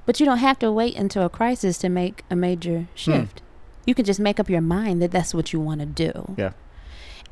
but 0.07 0.21
you 0.21 0.27
don't 0.27 0.39
have 0.39 0.59
to 0.61 0.73
wait 0.73 0.97
until 0.97 1.25
a 1.25 1.29
crisis 1.29 1.79
to 1.79 1.89
make 1.89 2.25
a 2.31 2.37
major 2.37 2.89
shift. 2.95 3.43
You 3.87 3.95
can 3.95 4.05
just 4.05 4.21
make 4.21 4.39
up 4.41 4.49
your 4.51 4.61
mind 4.61 5.03
that 5.03 5.11
that's 5.11 5.35
what 5.35 5.53
you 5.53 5.61
want 5.61 5.81
to 5.81 5.87
do. 5.87 6.35
Yeah. 6.37 6.53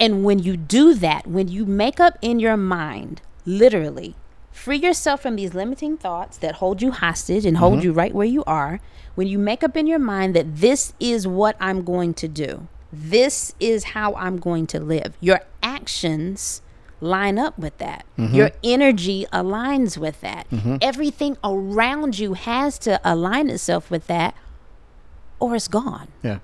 And 0.00 0.24
when 0.24 0.38
you 0.38 0.56
do 0.56 0.94
that, 0.94 1.26
when 1.26 1.48
you 1.48 1.66
make 1.66 1.98
up 2.00 2.18
in 2.22 2.38
your 2.38 2.56
mind, 2.56 3.20
literally, 3.44 4.14
free 4.52 4.78
yourself 4.78 5.22
from 5.22 5.36
these 5.36 5.54
limiting 5.54 5.96
thoughts 5.96 6.36
that 6.38 6.56
hold 6.56 6.82
you 6.82 6.92
hostage 6.92 7.44
and 7.44 7.56
hold 7.58 7.74
mm-hmm. 7.74 7.82
you 7.82 7.92
right 7.92 8.14
where 8.14 8.26
you 8.26 8.44
are, 8.44 8.80
when 9.14 9.26
you 9.26 9.38
make 9.38 9.64
up 9.64 9.76
in 9.76 9.86
your 9.86 9.98
mind 9.98 10.34
that 10.36 10.56
this 10.56 10.92
is 11.00 11.26
what 11.26 11.56
I'm 11.60 11.82
going 11.84 12.14
to 12.14 12.28
do, 12.28 12.68
this 12.92 13.54
is 13.58 13.84
how 13.84 14.14
I'm 14.14 14.38
going 14.38 14.66
to 14.68 14.80
live, 14.80 15.16
your 15.20 15.40
actions 15.62 16.62
line 17.00 17.38
up 17.38 17.58
with 17.58 17.78
that. 17.78 18.04
Mm-hmm. 18.18 18.34
Your 18.34 18.50
energy 18.64 19.26
aligns 19.32 19.96
with 19.96 20.20
that. 20.20 20.50
Mm-hmm. 20.50 20.76
Everything 20.80 21.36
around 21.44 22.18
you 22.18 22.34
has 22.34 22.78
to 22.80 23.00
align 23.04 23.50
itself 23.50 23.90
with 23.90 24.06
that, 24.08 24.34
or 25.38 25.54
it's 25.54 25.68
gone. 25.68 26.08
Yeah. 26.22 26.38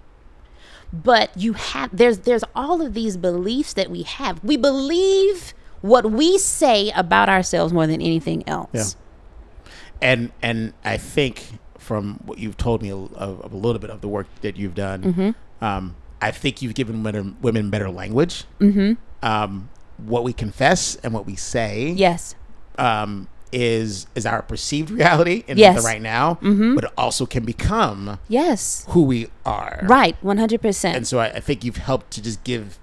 But 1.02 1.36
you 1.36 1.54
have 1.54 1.96
there's 1.96 2.20
there's 2.20 2.44
all 2.54 2.80
of 2.80 2.94
these 2.94 3.16
beliefs 3.16 3.72
that 3.74 3.90
we 3.90 4.02
have. 4.04 4.42
We 4.44 4.56
believe 4.56 5.52
what 5.80 6.10
we 6.10 6.38
say 6.38 6.90
about 6.94 7.28
ourselves 7.28 7.72
more 7.72 7.86
than 7.86 8.00
anything 8.00 8.42
else. 8.48 8.70
Yeah. 8.72 9.68
and 10.00 10.32
and 10.42 10.72
I 10.84 10.96
think 10.96 11.58
from 11.78 12.14
what 12.24 12.38
you've 12.38 12.56
told 12.56 12.80
me 12.82 12.88
a, 12.90 12.96
of, 12.96 13.52
a 13.52 13.56
little 13.56 13.78
bit 13.80 13.90
of 13.90 14.00
the 14.00 14.08
work 14.08 14.26
that 14.40 14.56
you've 14.56 14.74
done, 14.74 15.02
Mm-hmm. 15.02 15.64
um, 15.64 15.96
I 16.22 16.30
think 16.30 16.62
you've 16.62 16.74
given 16.74 17.02
women, 17.02 17.36
women 17.42 17.68
better 17.68 17.90
language. 17.90 18.44
Mm-hmm. 18.60 18.92
Um, 19.22 19.68
what 19.98 20.24
we 20.24 20.32
confess 20.32 20.96
and 20.96 21.12
what 21.12 21.26
we 21.26 21.36
say 21.36 21.90
Yes. 21.90 22.34
um, 22.78 23.28
is 23.52 24.06
is 24.14 24.26
our 24.26 24.42
perceived 24.42 24.90
reality 24.90 25.44
in 25.46 25.56
Yes. 25.58 25.76
the 25.76 25.82
right 25.82 26.02
now, 26.02 26.38
Mhm. 26.42 26.74
but 26.74 26.84
it 26.84 26.90
also 26.98 27.24
can 27.26 27.44
become 27.44 28.18
Yes. 28.28 28.84
who 28.88 29.02
we 29.02 29.28
are. 29.46 29.80
Right. 29.84 30.16
One 30.22 30.38
hundred 30.38 30.60
percent. 30.62 30.96
And 30.96 31.06
so 31.06 31.18
I, 31.20 31.26
I 31.26 31.40
think 31.40 31.64
you've 31.64 31.76
helped 31.76 32.10
to 32.12 32.22
just 32.22 32.42
give, 32.44 32.78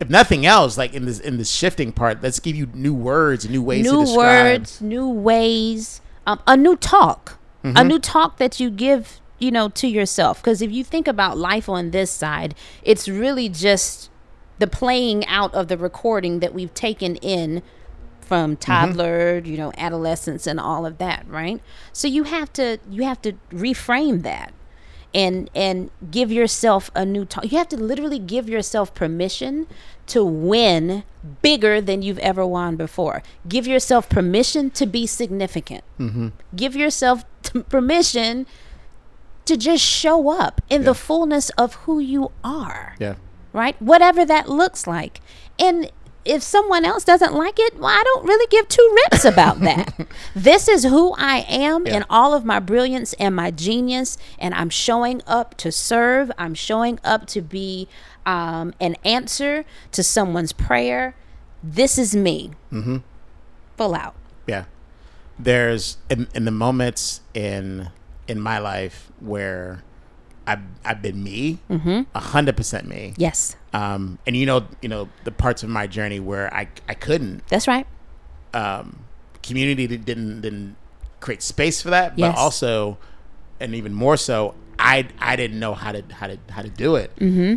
if 0.00 0.08
nothing 0.10 0.46
else, 0.46 0.78
like 0.78 0.94
in 0.94 1.06
this 1.06 1.18
in 1.18 1.38
this 1.38 1.50
shifting 1.50 1.90
part, 1.92 2.22
let's 2.22 2.38
give 2.40 2.54
you 2.56 2.68
new 2.74 2.94
words, 2.94 3.48
new 3.48 3.62
ways 3.62 3.86
to 3.86 3.92
New 4.04 4.16
words, 4.16 4.80
new 4.80 5.08
ways, 5.08 6.00
um, 6.26 6.38
a 6.46 6.56
new 6.56 6.76
talk, 6.76 7.38
Mm-hmm. 7.64 7.76
a 7.76 7.84
new 7.84 7.98
talk 8.00 8.38
that 8.38 8.58
you 8.58 8.70
give, 8.70 9.20
you 9.38 9.50
know, 9.52 9.68
to 9.68 9.86
yourself. 9.86 10.40
Because 10.42 10.60
if 10.62 10.70
you 10.72 10.82
think 10.84 11.06
about 11.08 11.38
life 11.38 11.68
on 11.68 11.90
this 11.92 12.10
side, 12.10 12.54
it's 12.82 13.08
really 13.08 13.48
just 13.48 14.08
the 14.58 14.66
playing 14.66 15.24
out 15.26 15.52
of 15.54 15.68
the 15.68 15.76
recording 15.76 16.40
that 16.40 16.52
we've 16.54 16.74
taken 16.74 17.16
in 17.16 17.62
from 18.22 18.56
toddler, 18.56 19.38
you 19.44 19.56
know, 19.56 19.72
adolescence 19.76 20.46
and 20.46 20.58
all 20.60 20.86
of 20.86 20.98
that, 20.98 21.24
right? 21.28 21.60
So 21.92 22.08
you 22.08 22.24
have 22.24 22.52
to 22.54 22.78
you 22.90 23.02
have 23.04 23.20
to 23.22 23.32
reframe 23.50 24.22
that 24.22 24.52
and 25.14 25.50
and 25.54 25.90
give 26.10 26.32
yourself 26.32 26.90
a 26.94 27.04
new 27.04 27.24
talk. 27.24 27.50
You 27.50 27.58
have 27.58 27.68
to 27.68 27.76
literally 27.76 28.18
give 28.18 28.48
yourself 28.48 28.94
permission 28.94 29.66
to 30.08 30.24
win 30.24 31.04
bigger 31.42 31.80
than 31.80 32.02
you've 32.02 32.18
ever 32.18 32.44
won 32.46 32.76
before. 32.76 33.22
Give 33.48 33.66
yourself 33.66 34.08
permission 34.08 34.70
to 34.70 34.86
be 34.86 35.06
significant. 35.06 35.84
Mm-hmm. 35.98 36.28
Give 36.56 36.74
yourself 36.74 37.24
t- 37.42 37.62
permission 37.62 38.46
to 39.44 39.56
just 39.56 39.84
show 39.84 40.30
up 40.30 40.60
in 40.70 40.82
Yeah. 40.82 40.86
the 40.86 40.94
fullness 40.94 41.50
of 41.50 41.74
who 41.84 41.98
you 41.98 42.30
are 42.44 42.94
Yeah. 43.00 43.14
right? 43.52 43.80
Whatever 43.82 44.24
that 44.24 44.48
looks 44.48 44.86
like. 44.86 45.20
And 45.58 45.90
if 46.24 46.42
someone 46.42 46.84
else 46.84 47.04
doesn't 47.04 47.34
like 47.34 47.58
it, 47.58 47.76
well, 47.78 47.86
I 47.90 48.02
don't 48.04 48.24
really 48.26 48.46
give 48.48 48.68
two 48.68 48.96
rips 49.10 49.24
about 49.24 49.60
that. 49.68 50.06
this 50.34 50.68
is 50.68 50.84
who 50.84 51.14
I 51.18 51.44
am 51.48 51.86
Yeah. 51.86 51.96
in 51.98 52.04
all 52.10 52.34
of 52.34 52.44
my 52.44 52.60
brilliance 52.60 53.12
and 53.14 53.34
my 53.34 53.50
genius, 53.50 54.18
and 54.38 54.54
I'm 54.54 54.70
showing 54.70 55.20
up 55.26 55.56
to 55.58 55.72
serve. 55.72 56.30
I'm 56.38 56.54
showing 56.54 56.98
up 57.04 57.26
to 57.28 57.40
be 57.42 57.88
um, 58.24 58.72
an 58.80 58.96
answer 59.04 59.64
to 59.92 60.02
someone's 60.02 60.52
prayer. 60.52 61.14
This 61.62 61.98
is 61.98 62.14
me. 62.14 62.52
Mm-hmm. 62.72 62.98
Full 63.76 63.94
out. 63.94 64.14
Yeah. 64.46 64.64
There's 65.38 65.96
in, 66.10 66.28
in 66.34 66.44
the 66.44 66.50
moments 66.50 67.20
in 67.34 67.88
in 68.28 68.38
my 68.40 68.58
life 68.58 69.10
where 69.18 69.82
I've 70.46 70.60
I've 70.84 71.02
been 71.02 71.22
me, 71.22 71.58
Mm-hmm. 71.70 72.02
a 72.14 72.20
hundred 72.20 72.56
percent 72.56 72.86
me. 72.86 73.14
Yes, 73.16 73.56
Um, 73.72 74.18
and 74.26 74.36
you 74.36 74.44
know, 74.46 74.66
you 74.82 74.88
know, 74.88 75.08
the 75.24 75.30
parts 75.30 75.62
of 75.62 75.68
my 75.70 75.86
journey 75.86 76.20
where 76.20 76.52
I 76.54 76.68
I 76.88 76.94
couldn't. 76.94 77.46
that's 77.48 77.66
right. 77.66 77.86
Um, 78.54 79.04
community 79.42 79.86
did- 79.86 80.04
didn't 80.04 80.40
didn't 80.42 80.76
create 81.20 81.42
space 81.42 81.80
for 81.80 81.90
that, 81.90 82.16
but 82.16 82.20
Yes. 82.20 82.34
also, 82.38 82.98
and 83.60 83.74
even 83.74 83.94
more 83.94 84.16
so, 84.16 84.54
I 84.78 85.06
I 85.18 85.36
didn't 85.36 85.58
know 85.58 85.72
how 85.74 85.92
to 85.92 86.02
how 86.12 86.26
to 86.26 86.38
how 86.50 86.62
to 86.62 86.68
do 86.68 86.96
it. 86.96 87.14
Mm-hmm. 87.16 87.56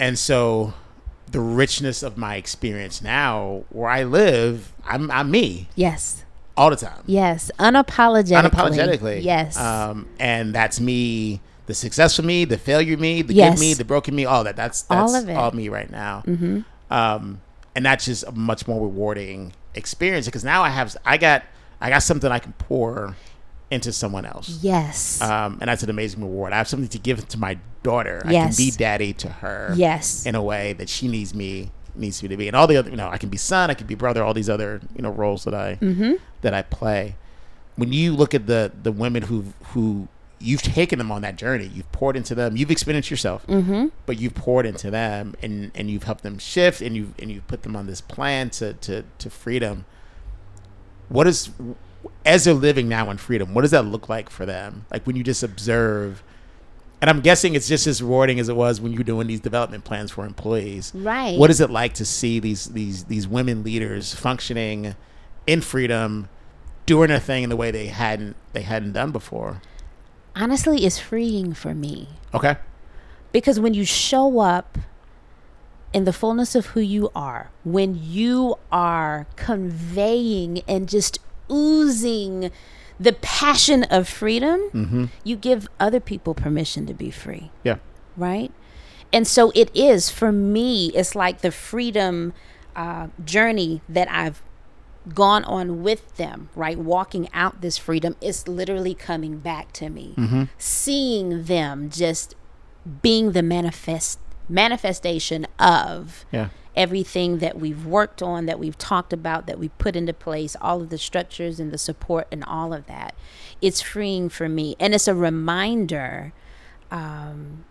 And 0.00 0.18
so, 0.18 0.72
the 1.30 1.40
richness 1.40 2.02
of 2.02 2.16
my 2.16 2.36
experience 2.36 3.02
now, 3.02 3.64
where 3.70 3.90
I 3.90 4.04
live, 4.04 4.72
I'm 4.86 5.10
I'm 5.10 5.30
me 5.30 5.68
Yes, 5.74 6.24
all 6.56 6.70
the 6.70 6.76
time. 6.76 7.02
yes. 7.06 7.50
Unapologetically. 7.58 8.50
unapologetically. 8.50 9.22
Yes. 9.24 9.58
Um, 9.58 10.06
and 10.18 10.54
that's 10.54 10.80
me, 10.80 11.40
the 11.68 11.74
successful 11.74 12.24
me, 12.24 12.46
the 12.46 12.56
failure 12.56 12.96
me, 12.96 13.20
the 13.20 13.34
Yes. 13.34 13.54
good 13.54 13.60
me, 13.60 13.74
the 13.74 13.84
broken 13.84 14.16
me, 14.16 14.24
all 14.24 14.42
that. 14.42 14.56
That's 14.56 14.82
that's 14.82 15.12
All 15.12 15.36
all, 15.36 15.48
of 15.48 15.54
it. 15.54 15.56
me 15.56 15.68
right 15.68 15.90
now. 15.90 16.22
mm-hmm. 16.26 16.60
Um, 16.90 17.42
and 17.76 17.84
that's 17.84 18.06
just 18.06 18.24
a 18.24 18.32
much 18.32 18.66
more 18.66 18.80
rewarding 18.80 19.52
experience 19.74 20.24
because 20.24 20.44
now 20.44 20.62
I 20.64 20.70
have 20.70 20.96
I 21.04 21.18
got 21.18 21.44
I 21.80 21.90
got 21.90 22.02
something 22.02 22.32
I 22.32 22.38
can 22.38 22.54
pour 22.54 23.14
into 23.70 23.92
someone 23.92 24.24
else. 24.24 24.58
Yes. 24.62 25.20
Um, 25.20 25.58
and 25.60 25.68
that's 25.68 25.82
an 25.82 25.90
amazing 25.90 26.22
reward. 26.22 26.54
I 26.54 26.56
have 26.56 26.68
something 26.68 26.88
to 26.88 26.98
give 26.98 27.28
to 27.28 27.38
my 27.38 27.58
daughter. 27.82 28.22
Yes. 28.26 28.34
I 28.34 28.46
can 28.46 28.56
be 28.56 28.70
daddy 28.70 29.12
to 29.12 29.28
her 29.28 29.74
yes. 29.76 30.24
in 30.24 30.34
a 30.34 30.42
way 30.42 30.72
that 30.72 30.88
she 30.88 31.06
needs 31.06 31.34
me 31.34 31.70
needs 31.94 32.22
me 32.22 32.30
to 32.30 32.36
be. 32.38 32.48
And 32.48 32.56
all 32.56 32.66
the 32.66 32.78
other, 32.78 32.88
you 32.88 32.96
know, 32.96 33.10
I 33.10 33.18
can 33.18 33.28
be 33.28 33.36
son, 33.36 33.70
I 33.70 33.74
can 33.74 33.86
be 33.86 33.94
brother, 33.94 34.24
all 34.24 34.32
these 34.32 34.48
other, 34.48 34.80
you 34.96 35.02
know, 35.02 35.10
roles 35.10 35.44
that 35.44 35.54
I 35.54 35.76
mm-hmm. 35.82 36.14
that 36.40 36.54
I 36.54 36.62
play. 36.62 37.16
When 37.76 37.92
you 37.92 38.16
look 38.16 38.34
at 38.34 38.46
the 38.46 38.72
the 38.82 38.90
women 38.90 39.24
who 39.24 39.44
who 39.74 40.08
you've 40.40 40.62
taken 40.62 40.98
them 40.98 41.10
on 41.10 41.22
that 41.22 41.36
journey, 41.36 41.66
you've 41.66 41.90
poured 41.92 42.16
into 42.16 42.34
them, 42.34 42.56
you've 42.56 42.70
experienced 42.70 43.10
yourself, 43.10 43.46
Mm-hmm. 43.46 43.86
but 44.06 44.18
you've 44.20 44.34
poured 44.34 44.66
into 44.66 44.90
them 44.90 45.34
and 45.42 45.70
and 45.74 45.90
you've 45.90 46.04
helped 46.04 46.22
them 46.22 46.38
shift 46.38 46.80
and 46.80 46.94
you 46.96 47.12
and 47.18 47.30
you've 47.30 47.46
put 47.48 47.62
them 47.62 47.74
on 47.76 47.86
this 47.86 48.00
plan 48.00 48.50
to 48.50 48.74
to 48.74 49.04
to 49.18 49.30
freedom. 49.30 49.84
What 51.08 51.26
is 51.26 51.50
as 52.24 52.44
they're 52.44 52.54
living 52.54 52.88
now 52.88 53.10
in 53.10 53.16
freedom, 53.18 53.54
what 53.54 53.62
does 53.62 53.72
that 53.72 53.84
look 53.84 54.08
like 54.08 54.30
for 54.30 54.46
them? 54.46 54.84
Like 54.90 55.06
when 55.06 55.16
you 55.16 55.24
just 55.24 55.42
observe 55.42 56.22
and 57.00 57.08
I'm 57.08 57.20
guessing 57.20 57.54
it's 57.54 57.68
just 57.68 57.86
as 57.86 58.02
rewarding 58.02 58.40
as 58.40 58.48
it 58.48 58.56
was 58.56 58.80
when 58.80 58.92
you're 58.92 59.04
doing 59.04 59.28
these 59.28 59.38
development 59.40 59.84
plans 59.84 60.10
for 60.10 60.24
employees. 60.26 60.90
Right. 60.94 61.38
What 61.38 61.48
is 61.48 61.60
it 61.60 61.70
like 61.70 61.94
to 61.94 62.04
see 62.04 62.40
these 62.40 62.66
these 62.66 63.04
these 63.04 63.26
women 63.28 63.62
leaders 63.62 64.14
functioning 64.14 64.94
in 65.46 65.60
freedom, 65.60 66.28
doing 66.86 67.10
a 67.10 67.20
thing 67.20 67.44
in 67.44 67.50
the 67.50 67.56
way 67.56 67.70
they 67.70 67.86
hadn't 67.86 68.36
they 68.52 68.62
hadn't 68.62 68.92
done 68.92 69.12
before? 69.12 69.62
Honestly, 70.38 70.84
is 70.84 70.98
freeing 70.98 71.52
for 71.52 71.74
me. 71.74 72.08
Okay. 72.32 72.56
Because 73.32 73.58
when 73.60 73.74
you 73.74 73.84
show 73.84 74.38
up 74.38 74.78
in 75.92 76.04
the 76.04 76.12
fullness 76.12 76.54
of 76.54 76.66
who 76.66 76.80
you 76.80 77.10
are, 77.14 77.50
when 77.64 77.98
you 78.00 78.56
are 78.70 79.26
conveying 79.36 80.60
and 80.68 80.88
just 80.88 81.18
oozing 81.50 82.50
the 83.00 83.12
passion 83.14 83.84
of 83.84 84.08
freedom, 84.08 84.60
Mm-hmm. 84.72 85.04
you 85.24 85.36
give 85.36 85.68
other 85.80 86.00
people 86.00 86.34
permission 86.34 86.86
to 86.86 86.94
be 86.94 87.10
free, 87.10 87.50
Yeah. 87.64 87.76
right? 88.16 88.52
And 89.12 89.26
so 89.26 89.50
it 89.54 89.70
is 89.74 90.10
for 90.10 90.30
me, 90.32 90.88
it's 90.94 91.14
like 91.14 91.40
the 91.40 91.50
freedom 91.50 92.32
uh, 92.76 93.08
journey 93.24 93.80
that 93.88 94.08
I've 94.10 94.42
gone 95.14 95.44
on 95.44 95.82
with 95.82 96.16
them, 96.16 96.48
right? 96.54 96.78
Walking 96.78 97.28
out 97.32 97.60
this 97.60 97.78
freedom 97.78 98.16
is 98.20 98.46
literally 98.48 98.94
coming 98.94 99.38
back 99.38 99.72
to 99.74 99.88
me. 99.88 100.14
Mm-hmm. 100.16 100.44
Seeing 100.58 101.44
them 101.44 101.90
just 101.90 102.34
being 103.02 103.32
the 103.32 103.42
manifest 103.42 104.18
manifestation 104.48 105.46
of 105.58 106.24
Yeah. 106.32 106.48
everything 106.74 107.38
that 107.38 107.58
we've 107.58 107.84
worked 107.84 108.22
on, 108.22 108.46
that 108.46 108.58
we've 108.58 108.78
talked 108.78 109.12
about, 109.12 109.46
that 109.46 109.58
we 109.58 109.68
put 109.70 109.94
into 109.94 110.14
place, 110.14 110.56
all 110.62 110.80
of 110.80 110.88
the 110.88 110.96
structures 110.98 111.60
and 111.60 111.70
the 111.70 111.76
support 111.78 112.26
and 112.32 112.42
all 112.44 112.72
of 112.72 112.86
that. 112.86 113.14
It's 113.60 113.82
freeing 113.82 114.28
for 114.30 114.48
me. 114.48 114.74
And 114.80 114.94
it's 114.94 115.06
a 115.08 115.14
reminder 115.14 116.32
um, 116.90 117.64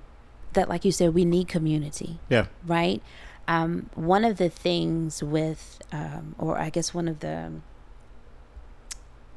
that, 0.54 0.70
like 0.70 0.86
you 0.86 0.92
said, 0.92 1.14
we 1.14 1.26
need 1.26 1.48
community, 1.48 2.20
Yeah. 2.30 2.46
right? 2.66 3.02
Um, 3.48 3.90
one 3.96 4.26
of 4.26 4.38
the 4.38 4.50
things 4.50 5.24
with, 5.24 5.80
um, 5.92 6.36
or 6.38 6.58
I 6.60 6.70
guess 6.70 6.94
one 6.94 7.08
of 7.08 7.20
the, 7.22 7.52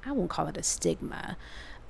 I 0.05 0.12
won't 0.12 0.31
call 0.31 0.47
it 0.49 0.57
a 0.57 0.62
stigma, 0.62 1.37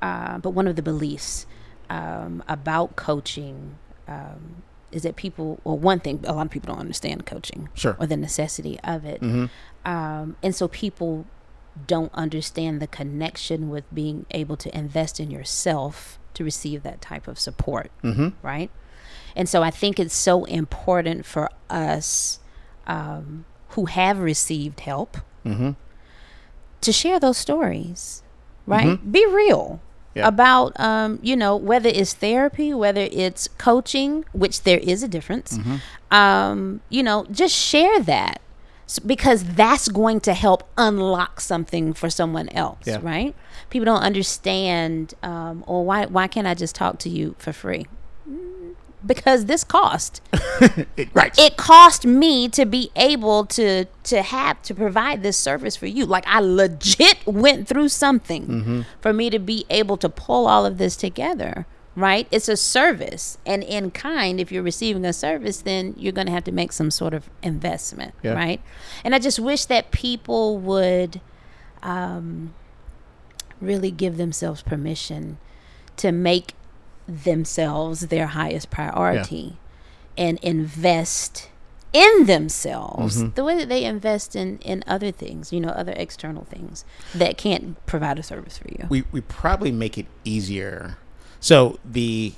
uh, 0.03 0.39
but 0.39 0.51
one 0.51 0.67
of 0.67 0.77
the 0.77 0.83
beliefs 0.83 1.47
um, 1.89 2.43
about 2.49 2.97
coaching 2.97 3.77
um, 4.09 4.63
is 4.93 5.03
that 5.03 5.17
people, 5.17 5.61
well, 5.65 5.79
one 5.79 6.01
thing, 6.01 6.23
a 6.27 6.33
lot 6.35 6.47
of 6.47 6.51
people 6.53 6.69
don't 6.73 6.81
understand 6.81 7.25
coaching 7.25 7.69
Sure. 7.75 7.97
or 7.99 8.07
the 8.07 8.17
necessity 8.17 8.79
of 8.85 9.05
it. 9.05 9.21
Mm-hmm. 9.21 9.47
Um, 9.91 10.37
and 10.43 10.55
so 10.55 10.69
people 10.69 11.25
don't 11.87 12.13
understand 12.13 12.83
the 12.83 12.87
connection 12.87 13.71
with 13.71 13.85
being 13.95 14.27
able 14.33 14.57
to 14.59 14.77
invest 14.77 15.21
in 15.21 15.31
yourself 15.31 16.19
to 16.35 16.45
receive 16.45 16.83
that 16.83 17.01
type 17.01 17.27
of 17.29 17.39
support, 17.39 17.91
Mm-hmm. 18.03 18.29
right? 18.47 18.71
And 19.37 19.49
so 19.49 19.63
I 19.63 19.71
think 19.71 19.99
it's 20.01 20.15
so 20.15 20.45
important 20.45 21.25
for 21.27 21.49
us 21.69 22.39
um, 22.87 23.45
who 23.71 23.87
have 23.87 24.19
received 24.21 24.81
help 24.81 25.19
Mm-hmm. 25.45 25.71
to 26.83 26.93
share 26.93 27.19
those 27.19 27.39
stories, 27.39 28.23
right? 28.67 28.99
Be 29.11 29.25
real 29.27 29.81
Yeah. 30.15 30.29
about, 30.29 30.79
um, 30.79 31.19
you 31.23 31.35
know, 31.37 31.57
whether 31.57 31.89
it's 31.89 32.13
therapy, 32.13 32.75
whether 32.75 33.09
it's 33.11 33.49
coaching, 33.57 34.25
which 34.33 34.63
there 34.65 34.79
is 34.79 35.03
a 35.03 35.09
difference. 35.09 35.57
Mm-hmm. 35.57 35.77
Um, 36.15 36.81
you 36.91 37.03
know, 37.03 37.25
just 37.31 37.55
share 37.55 38.01
that 38.01 38.41
because 39.07 39.45
that's 39.45 39.89
going 39.89 40.21
to 40.21 40.35
help 40.35 40.69
unlock 40.77 41.41
something 41.41 41.93
for 41.95 42.11
someone 42.11 42.49
else, 42.51 42.87
Yeah. 42.87 42.99
right? 43.03 43.35
People 43.71 43.87
don't 43.87 44.03
understand, 44.03 45.15
um, 45.23 45.63
or 45.67 45.85
why 45.87 46.07
why 46.07 46.27
can't 46.27 46.47
I 46.47 46.55
just 46.55 46.75
talk 46.75 46.99
to 47.01 47.09
you 47.09 47.35
for 47.39 47.53
free? 47.53 47.87
Because 49.05 49.47
this 49.47 49.65
cost. 49.65 50.21
It- 50.97 51.09
right. 51.15 51.37
It 51.39 51.57
cost 51.57 52.05
me 52.07 52.49
to 52.51 52.67
be 52.67 52.91
able 52.97 53.47
to 53.47 53.87
to 54.05 54.23
have 54.23 54.61
to 54.63 54.75
provide 54.75 55.23
this 55.23 55.37
service 55.39 55.75
for 55.77 55.87
you. 55.87 56.05
Like 56.05 56.25
I 56.27 56.41
legit 56.41 57.25
went 57.27 57.67
through 57.69 57.89
something 57.89 58.47
Mm-hmm. 58.47 58.81
for 59.01 59.13
me 59.13 59.31
to 59.31 59.39
be 59.39 59.65
able 59.71 59.97
to 59.99 60.09
pull 60.09 60.47
all 60.47 60.67
of 60.67 60.77
this 60.79 60.97
together. 60.97 61.67
Right? 61.97 62.29
It's 62.31 62.49
a 62.49 62.57
service. 62.57 63.37
And 63.45 63.63
in 63.65 63.91
kind, 63.91 64.39
if 64.41 64.53
you're 64.53 64.63
receiving 64.63 65.05
a 65.05 65.13
service, 65.13 65.63
then 65.63 65.95
you're 65.99 66.13
gonna 66.13 66.31
have 66.31 66.45
to 66.45 66.53
make 66.53 66.73
some 66.73 66.91
sort 66.91 67.15
of 67.15 67.29
investment. 67.43 68.15
Yeah. 68.23 68.35
Right? 68.35 68.61
And 69.05 69.15
I 69.15 69.19
just 69.19 69.39
wish 69.41 69.65
that 69.67 69.91
people 69.91 70.59
would 70.59 71.21
um 71.83 72.55
really 73.61 73.91
give 73.91 74.17
themselves 74.19 74.63
permission 74.63 75.39
to 75.97 76.13
make 76.13 76.55
themselves 77.11 78.01
their 78.09 78.29
highest 78.29 78.71
priority 78.71 79.57
and 80.17 80.39
invest 80.43 81.49
in 81.93 82.27
themselves 82.27 83.19
Mm-hmm. 83.23 83.35
the 83.35 83.43
way 83.45 83.57
that 83.59 83.69
they 83.69 83.85
invest 83.85 84.37
in 84.37 84.59
in 84.59 84.85
other 84.87 85.11
things 85.11 85.53
you 85.53 85.59
know 85.61 85.71
other 85.71 85.93
external 85.97 86.45
things 86.45 86.85
that 87.15 87.37
can't 87.37 87.85
provide 87.87 88.17
a 88.19 88.23
service 88.23 88.57
for 88.59 88.69
you 88.69 88.87
we 88.89 89.03
we 89.11 89.21
probably 89.21 89.73
make 89.73 89.99
it 89.99 90.07
easier. 90.25 90.97
So 91.41 91.79
the 91.85 92.35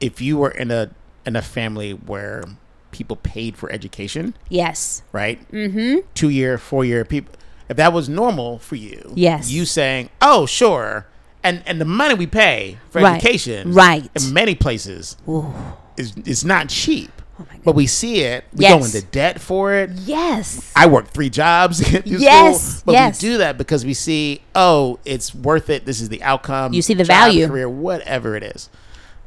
if 0.00 0.20
you 0.20 0.38
were 0.38 0.50
in 0.50 0.70
a 0.70 0.90
in 1.26 1.36
a 1.36 1.42
family 1.42 1.92
where 1.92 2.44
people 2.92 3.16
paid 3.16 3.56
for 3.58 3.70
education, 3.70 4.34
yes 4.48 5.02
right? 5.12 5.38
Mm-hmm. 5.52 6.06
Two 6.14 6.30
year, 6.30 6.56
four 6.56 6.84
year 6.84 7.04
people. 7.04 7.34
If 7.68 7.76
that 7.76 7.92
was 7.92 8.08
normal 8.08 8.58
for 8.60 8.76
you, 8.76 9.12
Yes. 9.16 9.50
you 9.50 9.64
saying, 9.66 10.08
"Oh, 10.22 10.46
sure," 10.46 11.06
and 11.46 11.62
and 11.66 11.80
the 11.80 11.84
money 11.84 12.14
we 12.14 12.26
pay 12.26 12.78
for 12.90 13.00
Right. 13.00 13.16
education, 13.16 13.72
Right. 13.72 14.10
in 14.14 14.32
many 14.32 14.54
places 14.54 15.16
Ooh. 15.28 15.52
is 15.96 16.14
is 16.24 16.44
not 16.44 16.68
cheap. 16.68 17.10
Oh 17.38 17.44
but 17.64 17.74
we 17.74 17.86
see 17.86 18.20
it. 18.22 18.44
We 18.54 18.66
go 18.66 18.76
into 18.78 19.02
debt 19.02 19.40
for 19.42 19.74
it. 19.74 19.90
yes 20.06 20.72
I 20.74 20.86
work 20.86 21.08
three 21.08 21.28
jobs 21.28 21.80
Yes, 22.06 22.62
school, 22.78 22.82
but 22.86 22.92
yes. 22.92 23.22
we 23.22 23.28
do 23.28 23.38
that 23.38 23.58
because 23.58 23.84
we 23.84 23.92
see, 23.92 24.40
oh, 24.54 24.98
it's 25.04 25.34
worth 25.34 25.68
it. 25.68 25.84
This 25.84 26.00
is 26.00 26.08
the 26.08 26.22
outcome. 26.22 26.72
You 26.72 26.80
see 26.80 26.94
the 26.94 27.04
job, 27.04 27.26
value. 27.28 27.46
career, 27.46 27.68
whatever 27.68 28.36
it 28.36 28.42
is, 28.42 28.70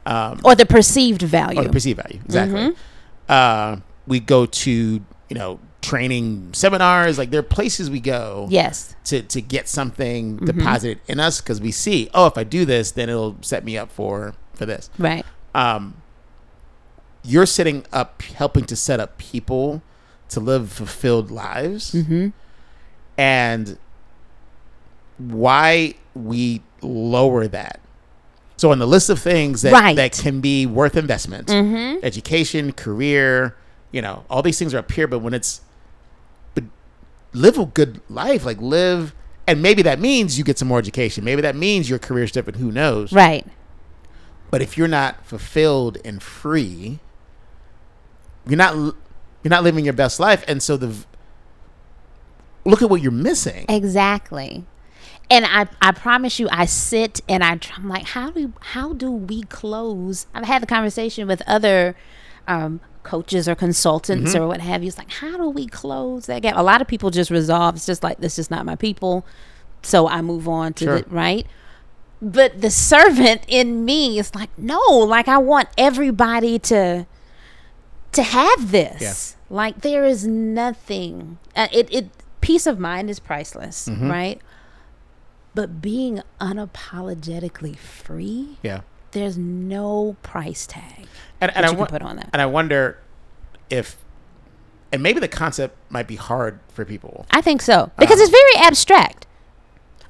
um, 0.08 0.40
or 0.44 0.56
the 0.56 0.66
perceived 0.66 1.22
value 1.22 1.60
or 1.60 1.64
the 1.66 1.70
perceived 1.70 2.02
value. 2.02 2.20
Exactly. 2.26 2.60
Mm-hmm. 2.60 3.32
Uh, 3.32 3.78
we 4.08 4.20
go 4.20 4.48
to 4.48 4.72
you 4.72 5.36
know 5.40 5.60
training 5.82 6.50
seminars. 6.54 7.18
Like 7.18 7.30
there 7.30 7.40
are 7.40 7.44
places 7.44 7.90
we 7.90 8.00
go 8.00 8.48
yes 8.50 8.96
to 9.06 9.22
to 9.24 9.42
get 9.42 9.68
something 9.68 10.38
Mm-hmm. 10.38 10.46
deposited 10.46 11.00
in 11.08 11.20
us 11.20 11.40
because 11.42 11.60
we 11.62 11.72
see, 11.72 12.10
oh, 12.14 12.26
if 12.28 12.38
I 12.38 12.44
do 12.44 12.66
this, 12.66 12.92
then 12.92 13.10
it'll 13.10 13.38
set 13.42 13.64
me 13.64 13.78
up 13.78 13.92
for 13.92 14.34
for 14.54 14.66
this. 14.66 14.90
right 14.98 15.26
Um, 15.56 15.96
you're 17.24 17.46
setting 17.46 17.86
up, 17.92 18.22
helping 18.22 18.64
to 18.66 18.76
set 18.76 19.00
up 19.00 19.18
people 19.18 19.82
to 20.30 20.40
live 20.40 20.72
fulfilled 20.72 21.32
lives, 21.32 21.92
mm-hmm. 21.94 22.30
and 23.18 23.78
why 25.18 25.96
we 26.14 26.62
lower 26.82 27.48
that. 27.48 27.80
So 28.58 28.72
on 28.72 28.80
the 28.80 28.88
list 28.88 29.10
of 29.10 29.20
things 29.20 29.62
that 29.62 29.72
Right. 29.74 29.96
that 29.96 30.12
can 30.14 30.42
be 30.42 30.66
worth 30.66 30.96
investment, 30.98 31.48
Mm-hmm. 31.48 32.04
education, 32.06 32.72
career, 32.74 33.56
you 33.92 34.02
know, 34.02 34.24
all 34.30 34.42
these 34.42 34.60
things 34.60 34.74
are 34.74 34.80
up 34.80 34.92
here. 34.92 35.08
But 35.08 35.20
when 35.20 35.34
it's, 35.34 35.62
live 37.34 37.58
a 37.58 37.66
good 37.66 38.02
life, 38.10 38.46
like 38.46 38.60
live, 38.62 39.14
and 39.48 39.62
maybe 39.62 39.82
that 39.82 40.00
means 40.00 40.38
you 40.38 40.44
get 40.44 40.58
some 40.58 40.68
more 40.68 40.80
education. 40.80 41.24
Maybe 41.24 41.42
that 41.42 41.56
means 41.56 41.90
your 41.90 42.00
career 42.00 42.20
career's 42.20 42.32
different. 42.32 42.60
Who 42.60 42.72
knows? 42.72 43.12
right 43.12 43.46
But 44.52 44.62
if 44.62 44.78
you're 44.78 44.88
not 44.88 45.26
fulfilled 45.26 45.98
and 46.04 46.22
free, 46.22 47.00
you're 48.48 48.58
not 48.58 48.76
you're 48.76 49.50
not 49.50 49.64
living 49.64 49.86
your 49.86 49.94
best 49.94 50.20
life, 50.20 50.44
and 50.48 50.62
so 50.62 50.78
the 50.78 51.06
look 52.66 52.82
at 52.82 52.90
what 52.90 53.02
you're 53.02 53.12
missing. 53.12 53.66
Exactly. 53.70 54.66
And 55.32 55.46
I, 55.46 55.68
I 55.80 55.92
promise 55.92 56.40
you, 56.40 56.48
I 56.52 56.66
sit 56.66 57.22
and 57.30 57.44
I, 57.44 57.60
I'm 57.78 57.88
like, 57.88 58.04
how 58.04 58.32
do 58.32 58.54
how 58.60 58.94
do 58.94 59.12
we 59.12 59.44
close? 59.44 60.26
I've 60.34 60.46
had 60.46 60.62
the 60.62 60.68
conversation 60.68 61.28
with 61.28 61.44
other 61.46 61.96
um, 62.48 62.82
coaches 63.04 63.48
or 63.48 63.56
consultants 63.56 64.34
Mm-hmm. 64.34 64.44
or 64.44 64.48
what 64.48 64.62
have 64.62 64.84
you. 64.84 64.88
It's 64.90 64.98
like, 64.98 65.12
how 65.12 65.38
do 65.38 65.50
we 65.50 65.68
close 65.68 66.26
that 66.28 66.42
gap? 66.42 66.56
A 66.58 66.64
lot 66.64 66.82
of 66.82 66.88
people 66.88 67.10
just 67.10 67.32
resolve. 67.32 67.76
It's 67.76 67.86
just 67.86 68.04
like 68.04 68.20
this 68.20 68.38
is 68.40 68.50
not 68.52 68.66
my 68.66 68.76
people, 68.76 69.26
so 69.82 70.08
I 70.08 70.22
move 70.22 70.48
on 70.48 70.74
to 70.74 70.84
Sure. 70.86 71.02
the 71.02 71.10
right. 71.10 71.48
But 72.22 72.60
the 72.62 72.70
servant 72.70 73.44
in 73.48 73.86
me 73.86 74.20
is 74.20 74.36
like, 74.36 74.50
no, 74.58 74.80
like 74.90 75.28
I 75.30 75.38
want 75.38 75.70
everybody 75.78 76.60
to 76.60 77.06
to 78.12 78.24
have 78.24 78.72
this. 78.72 79.36
Like 79.50 79.82
there 79.82 80.04
is 80.04 80.28
nothing. 80.28 81.38
Uh, 81.56 81.68
it 81.72 81.88
it 81.94 82.10
peace 82.42 82.68
of 82.68 82.78
mind 82.80 83.10
is 83.10 83.20
priceless, 83.20 83.88
Mm-hmm. 83.88 84.10
right? 84.12 84.42
But 85.56 85.82
being 85.82 86.22
unapologetically 86.40 87.76
free, 87.78 88.58
Yeah, 88.62 88.82
there's 89.12 89.38
no 89.38 90.16
price 90.24 90.66
tag 90.68 91.08
and, 91.42 91.50
that 91.50 91.58
and 91.58 91.66
I 91.66 91.72
you 91.72 91.78
wa- 91.78 91.86
can 91.86 91.92
put 91.94 92.02
on 92.02 92.16
that. 92.18 92.30
and 92.34 92.42
I 92.42 92.46
wonder 92.46 92.98
if, 93.70 93.98
and 94.92 95.02
maybe 95.04 95.20
the 95.20 95.28
concept 95.28 95.76
might 95.90 96.08
be 96.08 96.16
hard 96.16 96.60
for 96.74 96.86
people. 96.86 97.26
I 97.32 97.42
think 97.42 97.62
so 97.62 97.92
because 97.98 98.20
it's 98.20 98.32
very 98.32 98.66
abstract. 98.68 99.26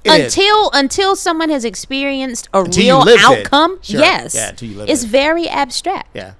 It 0.05 0.11
is. 0.21 0.33
until 0.37 0.71
until 0.73 1.15
someone 1.17 1.49
has 1.49 1.65
experienced 1.65 2.47
a 2.53 2.61
Until 2.63 3.03
real 3.05 3.17
outcome, 3.19 3.79
Sure. 3.81 3.99
yes, 3.99 4.33
Yeah, 4.33 4.49
until 4.49 4.81
it's 4.81 5.03
it. 5.03 5.07
very 5.09 5.47
abstract. 5.49 6.07
Yeah, 6.15 6.33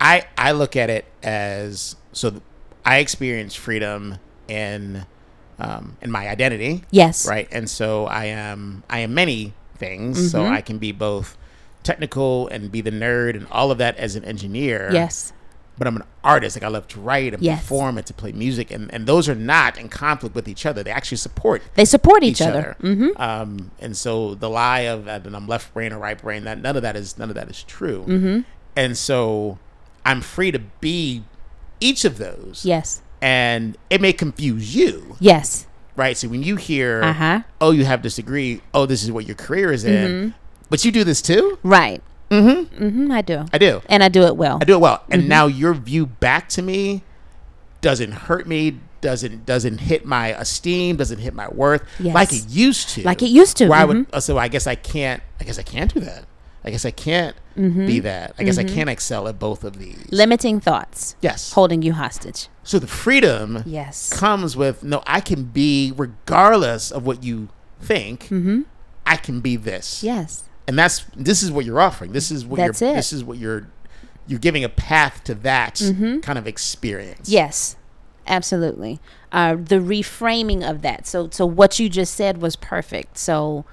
I 0.00 0.24
I 0.38 0.52
look 0.52 0.76
at 0.76 0.88
it 0.88 1.04
as 1.22 1.96
so. 2.12 2.40
I 2.84 2.98
experience 2.98 3.54
freedom 3.56 4.18
in 4.48 5.04
um, 5.58 5.96
in 6.00 6.10
my 6.12 6.28
identity. 6.28 6.84
Yes, 6.92 7.26
right 7.28 7.48
and 7.52 7.68
so 7.70 8.06
i 8.06 8.24
am 8.26 8.82
i 8.90 9.00
am 9.00 9.14
many 9.14 9.52
things 9.76 10.30
so 10.30 10.40
Mm-hmm. 10.42 10.52
i 10.52 10.60
can 10.60 10.78
be 10.78 10.90
both 10.92 11.36
technical 11.82 12.48
and 12.48 12.70
be 12.70 12.80
the 12.80 12.90
nerd 12.92 13.36
and 13.36 13.46
all 13.50 13.70
of 13.70 13.78
that 13.78 13.96
as 13.96 14.16
an 14.16 14.24
engineer. 14.24 14.90
Yes, 14.92 15.32
but 15.78 15.86
i'm 15.86 15.96
an 15.96 16.02
artist. 16.22 16.56
Like 16.56 16.62
i 16.62 16.68
love 16.68 16.86
to 16.88 17.00
write 17.00 17.32
and 17.34 17.42
Yes. 17.42 17.60
perform 17.60 17.96
and 17.98 18.06
to 18.06 18.14
play 18.14 18.32
music. 18.32 18.70
And, 18.70 18.92
and 18.92 19.06
those 19.06 19.28
are 19.28 19.34
not 19.34 19.78
in 19.78 19.88
conflict 19.88 20.34
with 20.34 20.46
each 20.48 20.64
other. 20.66 20.82
They 20.82 20.90
actually 20.90 21.16
support 21.16 21.62
they 21.74 21.84
support 21.84 22.22
each, 22.22 22.40
each 22.40 22.46
other. 22.46 22.76
other, 22.80 22.94
hmm 22.94 23.08
um, 23.16 23.70
and 23.80 23.96
so 23.96 24.34
the 24.34 24.48
lie 24.50 24.80
of 24.80 25.08
uh, 25.08 25.18
that 25.18 25.34
i'm 25.34 25.48
left 25.48 25.72
brain 25.74 25.92
or 25.92 25.98
right 25.98 26.20
brain 26.20 26.44
that 26.44 26.60
none 26.60 26.76
of 26.76 26.82
that 26.82 26.94
is 26.96 27.18
none 27.18 27.28
of 27.30 27.34
that 27.36 27.48
is 27.50 27.62
true. 27.64 28.04
Mm-hmm. 28.06 28.40
and 28.76 28.96
so 28.96 29.58
i'm 30.04 30.20
free 30.20 30.50
to 30.52 30.58
be 30.80 31.24
each 31.80 32.04
of 32.04 32.18
those. 32.18 32.64
Yes, 32.64 33.02
and 33.20 33.76
it 33.90 34.00
may 34.00 34.12
confuse 34.12 34.74
you. 34.76 35.16
Yes, 35.18 35.66
right? 35.96 36.16
So 36.16 36.28
when 36.28 36.42
you 36.44 36.54
hear 36.56 37.02
uh 37.02 37.12
huh, 37.12 37.40
oh, 37.60 37.70
you 37.72 37.84
have 37.84 38.02
this 38.02 38.16
degree. 38.16 38.60
Oh, 38.74 38.86
this 38.86 39.02
is 39.02 39.10
what 39.10 39.26
your 39.26 39.34
career 39.36 39.72
is 39.72 39.84
in. 39.84 40.34
But 40.72 40.84
you 40.84 40.90
do 40.90 41.04
this 41.04 41.22
too? 41.22 41.58
right. 41.62 42.02
Mm-hmm. 42.30 42.82
Mm-hmm. 42.84 43.12
I 43.12 43.20
do, 43.20 43.44
I 43.52 43.58
do. 43.58 43.82
and 43.90 44.02
I 44.02 44.08
do 44.08 44.22
it 44.22 44.36
well. 44.38 44.56
I 44.60 44.64
do 44.64 44.72
it 44.72 44.80
well. 44.80 44.98
Mm-hmm. 45.00 45.12
And 45.12 45.28
now 45.28 45.46
your 45.46 45.74
view 45.74 46.06
back 46.06 46.48
to 46.50 46.62
me 46.62 47.02
doesn't 47.82 48.12
hurt 48.12 48.46
me, 48.48 48.78
doesn't 49.02 49.44
doesn't 49.44 49.78
hit 49.82 50.06
my 50.06 50.28
esteem, 50.28 50.96
doesn't 50.96 51.18
hit 51.18 51.34
my 51.34 51.48
worth 51.48 51.82
Yes. 52.00 52.14
like 52.14 52.32
it 52.32 52.48
used 52.48 52.88
to. 52.90 53.02
Like 53.02 53.20
it 53.22 53.28
used 53.28 53.58
to, 53.58 53.68
Where 53.68 53.78
I 53.80 53.84
would 53.84 54.06
so 54.22 54.38
I 54.38 54.48
guess 54.48 54.66
I 54.66 54.74
can't 54.76 55.22
I 55.40 55.44
guess 55.44 55.58
I 55.58 55.62
can't 55.62 55.92
do 55.92 56.00
that. 56.00 56.24
I 56.64 56.70
guess 56.70 56.84
I 56.86 56.90
can't 56.90 57.36
Mm-hmm. 57.54 57.86
be 57.86 58.00
that. 58.00 58.34
I 58.38 58.44
guess 58.44 58.56
I 58.56 58.64
can't 58.64 58.88
excel 58.88 59.28
at 59.28 59.38
both 59.38 59.62
of 59.62 59.78
these. 59.78 60.06
Limiting 60.10 60.58
thoughts 60.58 61.16
yes. 61.20 61.52
holding 61.52 61.82
you 61.82 61.92
hostage. 61.92 62.48
So 62.62 62.78
the 62.78 62.86
freedom 62.86 63.62
Yes. 63.66 64.10
comes 64.10 64.56
with 64.56 64.82
no, 64.82 65.02
I 65.06 65.20
can 65.20 65.44
be 65.44 65.92
regardless 65.94 66.90
of 66.90 67.04
what 67.04 67.22
you 67.22 67.50
think, 67.78 68.28
Mm-hmm. 68.28 68.62
I 69.04 69.16
can 69.16 69.40
be 69.40 69.56
this. 69.56 70.02
Yes. 70.02 70.44
And 70.68 70.78
that's 70.78 71.04
this 71.16 71.42
is 71.42 71.50
what 71.50 71.64
you're 71.64 71.80
offering. 71.80 72.12
This 72.12 72.30
is 72.30 72.44
what 72.46 72.56
That's 72.58 72.80
you're 72.80 72.90
it. 72.90 72.94
this 72.94 73.12
is 73.12 73.24
what 73.24 73.38
you're 73.38 73.68
you're 74.26 74.38
giving 74.38 74.62
a 74.64 74.68
path 74.68 75.24
to 75.24 75.34
that 75.36 75.74
Mm-hmm. 75.76 76.20
kind 76.20 76.38
of 76.38 76.46
experience. 76.46 77.28
Yes, 77.28 77.76
absolutely. 78.26 79.00
Uh, 79.32 79.54
the 79.56 79.76
reframing 79.76 80.68
of 80.68 80.82
that. 80.82 81.06
So, 81.06 81.28
so 81.30 81.44
what 81.46 81.78
you 81.80 81.88
just 81.88 82.14
said 82.14 82.40
was 82.40 82.54
perfect. 82.56 83.18
So, 83.18 83.64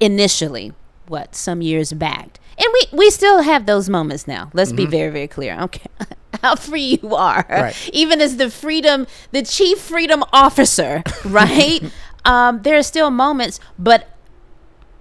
initially, 0.00 0.72
what 1.06 1.34
some 1.34 1.62
years 1.62 1.92
back, 1.92 2.38
and 2.58 2.66
we 2.72 2.86
we 2.98 3.10
still 3.10 3.42
have 3.42 3.66
those 3.66 3.88
moments 3.88 4.26
now. 4.26 4.50
Let's 4.52 4.72
be 4.72 4.86
very 4.86 5.10
very 5.12 5.28
clear. 5.28 5.58
Okay. 5.62 5.86
How 6.42 6.56
free 6.56 6.98
you 7.00 7.14
are, 7.14 7.46
Right. 7.48 7.90
even 7.92 8.20
as 8.20 8.36
the 8.38 8.50
freedom, 8.50 9.06
the 9.30 9.42
chief 9.42 9.78
freedom 9.78 10.24
officer, 10.32 11.02
right? 11.24 11.80
um, 12.24 12.62
there 12.62 12.76
are 12.76 12.82
still 12.82 13.10
moments, 13.10 13.60
but 13.78 14.08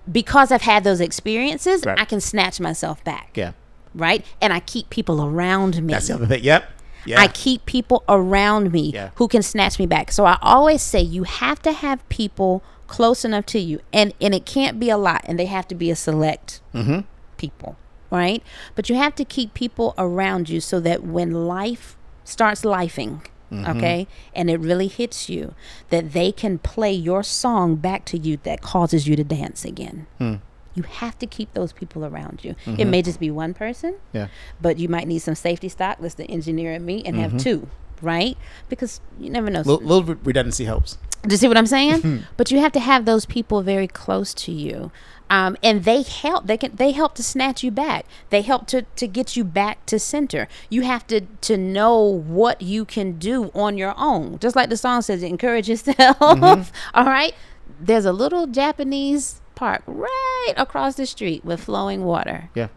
because 0.09 0.51
I've 0.51 0.61
had 0.61 0.83
those 0.83 1.01
experiences, 1.01 1.85
Right. 1.85 1.99
I 1.99 2.05
can 2.05 2.21
snatch 2.21 2.59
myself 2.59 3.03
back, 3.03 3.31
Yeah. 3.35 3.51
right? 3.93 4.25
And 4.41 4.53
I 4.53 4.59
keep 4.61 4.89
people 4.89 5.23
around 5.25 5.81
me. 5.83 5.93
That's 5.93 6.07
the 6.07 6.15
other 6.15 6.25
thing. 6.27 6.43
Yep. 6.43 6.63
Yeah. 7.05 7.19
I 7.19 7.27
keep 7.27 7.65
people 7.65 8.03
around 8.07 8.71
me 8.71 8.91
Yeah. 8.93 9.09
who 9.15 9.27
can 9.27 9.41
snatch 9.41 9.79
me 9.79 9.85
back. 9.87 10.11
So 10.11 10.25
I 10.25 10.37
always 10.41 10.81
say 10.81 11.01
you 11.01 11.23
have 11.23 11.61
to 11.63 11.71
have 11.71 12.07
people 12.09 12.61
close 12.87 13.23
enough 13.25 13.45
to 13.47 13.59
you, 13.59 13.79
and 13.93 14.13
and 14.21 14.35
it 14.35 14.45
can't 14.45 14.79
be 14.79 14.89
a 14.89 14.97
lot, 14.97 15.21
and 15.25 15.39
they 15.39 15.45
have 15.45 15.67
to 15.69 15.75
be 15.75 15.89
a 15.89 15.95
select 15.95 16.59
Mhm. 16.75 17.05
people, 17.37 17.75
right? 18.11 18.43
But 18.75 18.89
you 18.89 18.95
have 18.97 19.15
to 19.15 19.25
keep 19.25 19.53
people 19.53 19.93
around 19.97 20.49
you 20.49 20.59
so 20.59 20.79
that 20.81 21.03
when 21.03 21.47
life 21.47 21.95
starts 22.25 22.61
lifing, 22.63 23.21
Mm-hmm. 23.51 23.77
okay, 23.77 24.07
and 24.33 24.49
it 24.49 24.59
really 24.59 24.87
hits 24.87 25.27
you, 25.27 25.53
that 25.89 26.13
they 26.13 26.31
can 26.31 26.57
play 26.57 26.93
your 26.93 27.21
song 27.21 27.75
back 27.75 28.05
to 28.05 28.17
you 28.17 28.37
that 28.43 28.61
causes 28.61 29.07
you 29.07 29.15
to 29.17 29.25
dance 29.25 29.65
again. 29.65 30.07
Hmm. 30.19 30.35
You 30.73 30.83
have 30.83 31.19
to 31.19 31.27
keep 31.27 31.53
those 31.53 31.73
people 31.73 32.05
around 32.05 32.45
you. 32.45 32.51
It 32.51 32.57
mm-hmm. 32.65 32.89
may 32.89 33.01
just 33.01 33.19
be 33.19 33.29
one 33.29 33.53
person, 33.53 33.97
Yeah. 34.13 34.27
but 34.61 34.79
you 34.79 34.87
might 34.87 35.05
need 35.05 35.19
some 35.19 35.35
safety 35.35 35.67
stock. 35.67 35.97
Let's 35.99 36.15
the 36.15 36.23
engineer 36.31 36.71
and 36.71 36.85
me 36.85 37.03
and 37.05 37.17
have 37.17 37.31
mm-hmm. 37.31 37.39
two, 37.39 37.67
right? 38.01 38.37
Because 38.69 39.01
you 39.19 39.29
never 39.29 39.49
know. 39.49 39.59
Little, 39.59 39.85
little 39.85 40.15
redundancy 40.23 40.63
helps. 40.63 40.97
Do 41.23 41.33
you 41.33 41.37
see 41.37 41.47
what 41.47 41.57
I'm 41.57 41.67
saying? 41.67 42.23
but 42.37 42.51
you 42.51 42.59
have 42.59 42.71
to 42.71 42.79
have 42.79 43.05
those 43.05 43.25
people 43.25 43.61
very 43.61 43.87
close 43.87 44.33
to 44.35 44.51
you. 44.51 44.91
Um, 45.31 45.55
and 45.63 45.85
they 45.85 46.01
help. 46.01 46.45
They 46.45 46.57
can. 46.57 46.75
They 46.75 46.91
help 46.91 47.15
to 47.15 47.23
snatch 47.23 47.63
you 47.63 47.71
back. 47.71 48.05
They 48.31 48.41
help 48.41 48.67
to, 48.67 48.81
to 48.81 49.07
get 49.07 49.37
you 49.37 49.45
back 49.45 49.85
to 49.85 49.97
center. 49.97 50.49
You 50.69 50.81
have 50.81 51.07
to 51.07 51.21
to 51.21 51.57
know 51.57 52.01
what 52.03 52.61
you 52.61 52.83
can 52.83 53.13
do 53.17 53.49
on 53.55 53.77
your 53.77 53.93
own. 53.97 54.39
Just 54.39 54.57
like 54.57 54.69
the 54.69 54.75
song 54.75 55.01
says, 55.01 55.23
encourage 55.23 55.69
yourself. 55.69 56.71
All 56.93 57.05
right. 57.05 57.33
There's 57.79 58.03
a 58.03 58.11
little 58.11 58.45
Japanese 58.45 59.39
park 59.55 59.83
right 59.87 60.53
across 60.57 60.95
the 60.95 61.05
street 61.05 61.45
with 61.45 61.63
flowing 61.63 62.03
water. 62.03 62.49
Yeah. 62.53 62.67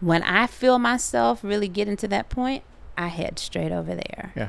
When 0.00 0.22
I 0.22 0.46
feel 0.46 0.78
myself 0.78 1.42
really 1.42 1.68
getting 1.68 1.96
to 1.96 2.08
that 2.08 2.28
point, 2.28 2.62
I 2.98 3.06
head 3.08 3.38
straight 3.38 3.72
over 3.72 3.94
there 3.94 4.32
Yeah. 4.36 4.48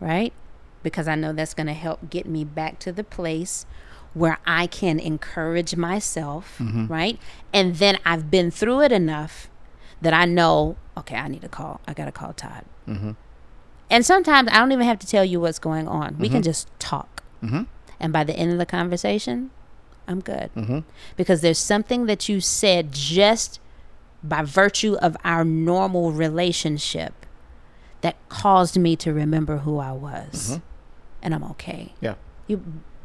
right? 0.00 0.34
Because 0.82 1.08
I 1.08 1.14
know 1.14 1.32
that's 1.32 1.54
going 1.54 1.68
to 1.68 1.72
help 1.72 2.10
get 2.10 2.26
me 2.26 2.44
back 2.44 2.78
to 2.80 2.92
the 2.92 3.04
place 3.04 3.64
where 4.14 4.38
I 4.46 4.66
can 4.66 5.00
encourage 5.00 5.74
myself, 5.76 6.56
mm-hmm. 6.58 6.86
right? 6.86 7.18
And 7.52 7.76
then 7.76 7.98
I've 8.04 8.30
been 8.30 8.50
through 8.50 8.82
it 8.82 8.92
enough 8.92 9.48
that 10.00 10.12
I 10.12 10.24
know, 10.24 10.76
okay, 10.96 11.16
I 11.16 11.28
need 11.28 11.42
to 11.42 11.48
call. 11.48 11.80
I 11.86 11.94
got 11.94 12.06
to 12.06 12.12
call 12.12 12.32
Todd. 12.32 12.64
Mm-hmm. 12.86 13.12
And 13.90 14.06
sometimes 14.06 14.48
I 14.50 14.58
don't 14.58 14.72
even 14.72 14.86
have 14.86 14.98
to 15.00 15.06
tell 15.06 15.24
you 15.24 15.40
what's 15.40 15.58
going 15.58 15.86
on. 15.86 16.18
We 16.18 16.28
can 16.28 16.38
mm-hmm. 16.38 16.44
just 16.44 16.68
talk. 16.78 17.22
And 18.00 18.12
by 18.12 18.24
the 18.24 18.34
end 18.34 18.52
of 18.52 18.58
the 18.58 18.66
conversation, 18.66 19.50
I'm 20.08 20.20
good. 20.20 20.50
Because 21.16 21.40
there's 21.40 21.58
something 21.58 22.06
that 22.06 22.28
you 22.28 22.40
said 22.40 22.92
just 22.92 23.60
by 24.22 24.42
virtue 24.42 24.94
of 24.96 25.16
our 25.24 25.44
normal 25.44 26.12
relationship 26.12 27.26
that 28.00 28.16
caused 28.28 28.78
me 28.78 28.96
to 28.96 29.12
remember 29.12 29.58
who 29.58 29.78
I 29.78 29.92
was. 29.92 30.60
And 31.22 31.34
I'm 31.34 31.44
okay. 31.44 31.94
Yeah. 32.00 32.14
You, 32.46 32.62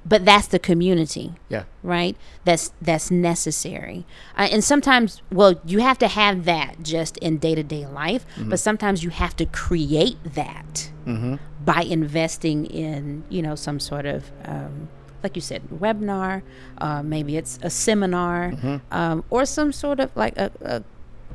but 0.08 0.24
that's 0.26 0.48
the 0.48 0.60
community, 0.60 1.34
Yeah. 1.50 1.64
right? 1.84 2.16
That's 2.46 2.72
that's 2.82 3.12
necessary. 3.12 4.06
Uh, 4.38 4.48
and 4.52 4.64
sometimes, 4.64 5.22
well, 5.32 5.60
you 5.66 5.80
have 5.80 5.98
to 6.00 6.08
have 6.08 6.46
that 6.46 6.82
just 6.82 7.18
in 7.18 7.38
day 7.38 7.56
to 7.56 7.64
day 7.64 7.86
life. 7.86 8.26
But 8.38 8.60
sometimes 8.60 9.04
you 9.04 9.10
have 9.10 9.36
to 9.38 9.46
create 9.46 10.18
that 10.36 10.92
by 11.66 11.82
investing 11.82 12.66
in, 12.68 13.24
you 13.30 13.42
know, 13.42 13.56
some 13.56 13.80
sort 13.80 14.06
of, 14.06 14.32
um, 14.46 14.88
like 15.24 15.36
you 15.36 15.42
said, 15.42 15.62
webinar. 15.70 16.42
Uh, 16.78 17.04
maybe 17.04 17.36
it's 17.38 17.60
a 17.62 17.70
seminar, 17.70 18.54
um, 18.92 19.24
or 19.30 19.46
some 19.46 19.72
sort 19.74 20.00
of 20.00 20.16
like 20.16 20.38
a, 20.38 20.52
a 20.62 20.84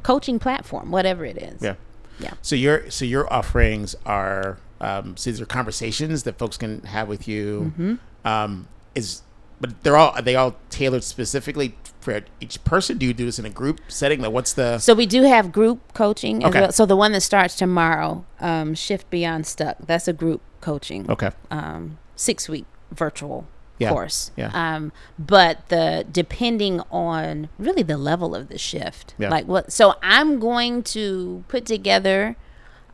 coaching 0.02 0.38
platform, 0.38 0.90
whatever 0.90 1.24
it 1.24 1.36
is. 1.36 1.60
Yeah. 1.62 1.74
Yeah. 2.20 2.34
So 2.42 2.54
your 2.56 2.90
so 2.90 3.04
your 3.04 3.30
offerings 3.32 3.94
are 4.06 4.58
um, 4.80 5.16
so 5.16 5.30
these 5.30 5.40
are 5.40 5.46
conversations 5.46 6.22
that 6.24 6.38
folks 6.38 6.56
can 6.56 6.80
have 6.82 7.08
with 7.08 7.26
you. 7.28 7.72
Mm-hmm. 7.76 7.94
Um, 8.24 8.68
is 8.94 9.22
but 9.60 9.82
they're 9.82 9.96
all 9.96 10.10
are 10.10 10.22
they 10.22 10.36
all 10.36 10.56
tailored 10.70 11.04
specifically 11.04 11.74
for 12.00 12.20
each 12.40 12.62
person? 12.64 12.98
Do 12.98 13.06
you 13.06 13.14
do 13.14 13.24
this 13.24 13.38
in 13.38 13.44
a 13.44 13.50
group 13.50 13.80
setting? 13.88 14.20
Like 14.20 14.32
what's 14.32 14.52
the 14.52 14.78
So 14.78 14.94
we 14.94 15.06
do 15.06 15.22
have 15.22 15.52
group 15.52 15.92
coaching. 15.94 16.42
As 16.44 16.50
Okay. 16.50 16.60
well. 16.62 16.72
So 16.72 16.84
the 16.86 16.96
one 16.96 17.12
that 17.12 17.20
starts 17.22 17.54
tomorrow, 17.56 18.24
um, 18.40 18.74
Shift 18.74 19.08
Beyond 19.10 19.46
Stuck, 19.46 19.76
that's 19.86 20.08
a 20.08 20.12
group 20.12 20.40
coaching. 20.60 21.08
okay? 21.10 21.30
Um, 21.50 21.98
six 22.16 22.48
week 22.48 22.64
virtual 22.92 23.46
Yeah. 23.78 23.88
course. 23.88 24.30
Yeah. 24.36 24.50
Um, 24.52 24.92
but 25.18 25.68
the 25.68 26.04
depending 26.10 26.80
on 26.90 27.48
really 27.58 27.82
the 27.84 27.96
level 27.96 28.34
of 28.34 28.48
the 28.48 28.58
shift, 28.58 29.14
Yeah. 29.18 29.28
like 29.30 29.46
what. 29.46 29.72
So 29.72 29.94
I'm 30.02 30.38
going 30.40 30.82
to 30.94 31.44
put 31.48 31.66
together, 31.66 32.36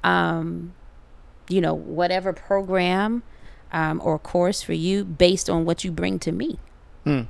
um, 0.05 0.73
you 1.49 1.61
know, 1.63 1.75
whatever 1.75 2.33
program 2.35 3.23
um, 3.73 4.01
or 4.05 4.19
course 4.19 4.63
for 4.63 4.73
you 4.73 5.05
based 5.05 5.49
on 5.51 5.65
what 5.65 5.85
you 5.85 5.91
bring 5.93 6.19
to 6.21 6.33
me 6.33 6.59
Hmm. 7.05 7.23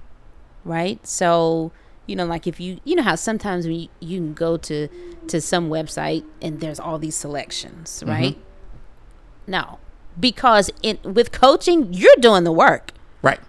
right? 0.65 1.05
So, 1.07 1.73
you 2.07 2.17
know, 2.17 2.25
like 2.25 2.47
if 2.47 2.59
you, 2.59 2.81
you 2.85 2.97
know 2.97 3.03
how 3.03 3.15
sometimes 3.15 3.67
when 3.67 3.77
you, 3.81 3.89
you 4.01 4.19
can 4.19 4.35
go 4.35 4.57
to 4.57 4.89
to 5.29 5.41
some 5.41 5.69
website 5.69 6.25
and 6.41 6.61
there's 6.61 6.81
all 6.81 6.99
these 6.99 7.15
selections, 7.15 8.03
right? 8.07 8.37
No, 9.47 9.79
because 10.19 10.71
in 10.83 10.99
with 11.05 11.33
coaching, 11.33 11.93
you're 11.93 12.17
doing 12.19 12.45
the 12.45 12.53
work. 12.53 12.93
Right. 13.23 13.41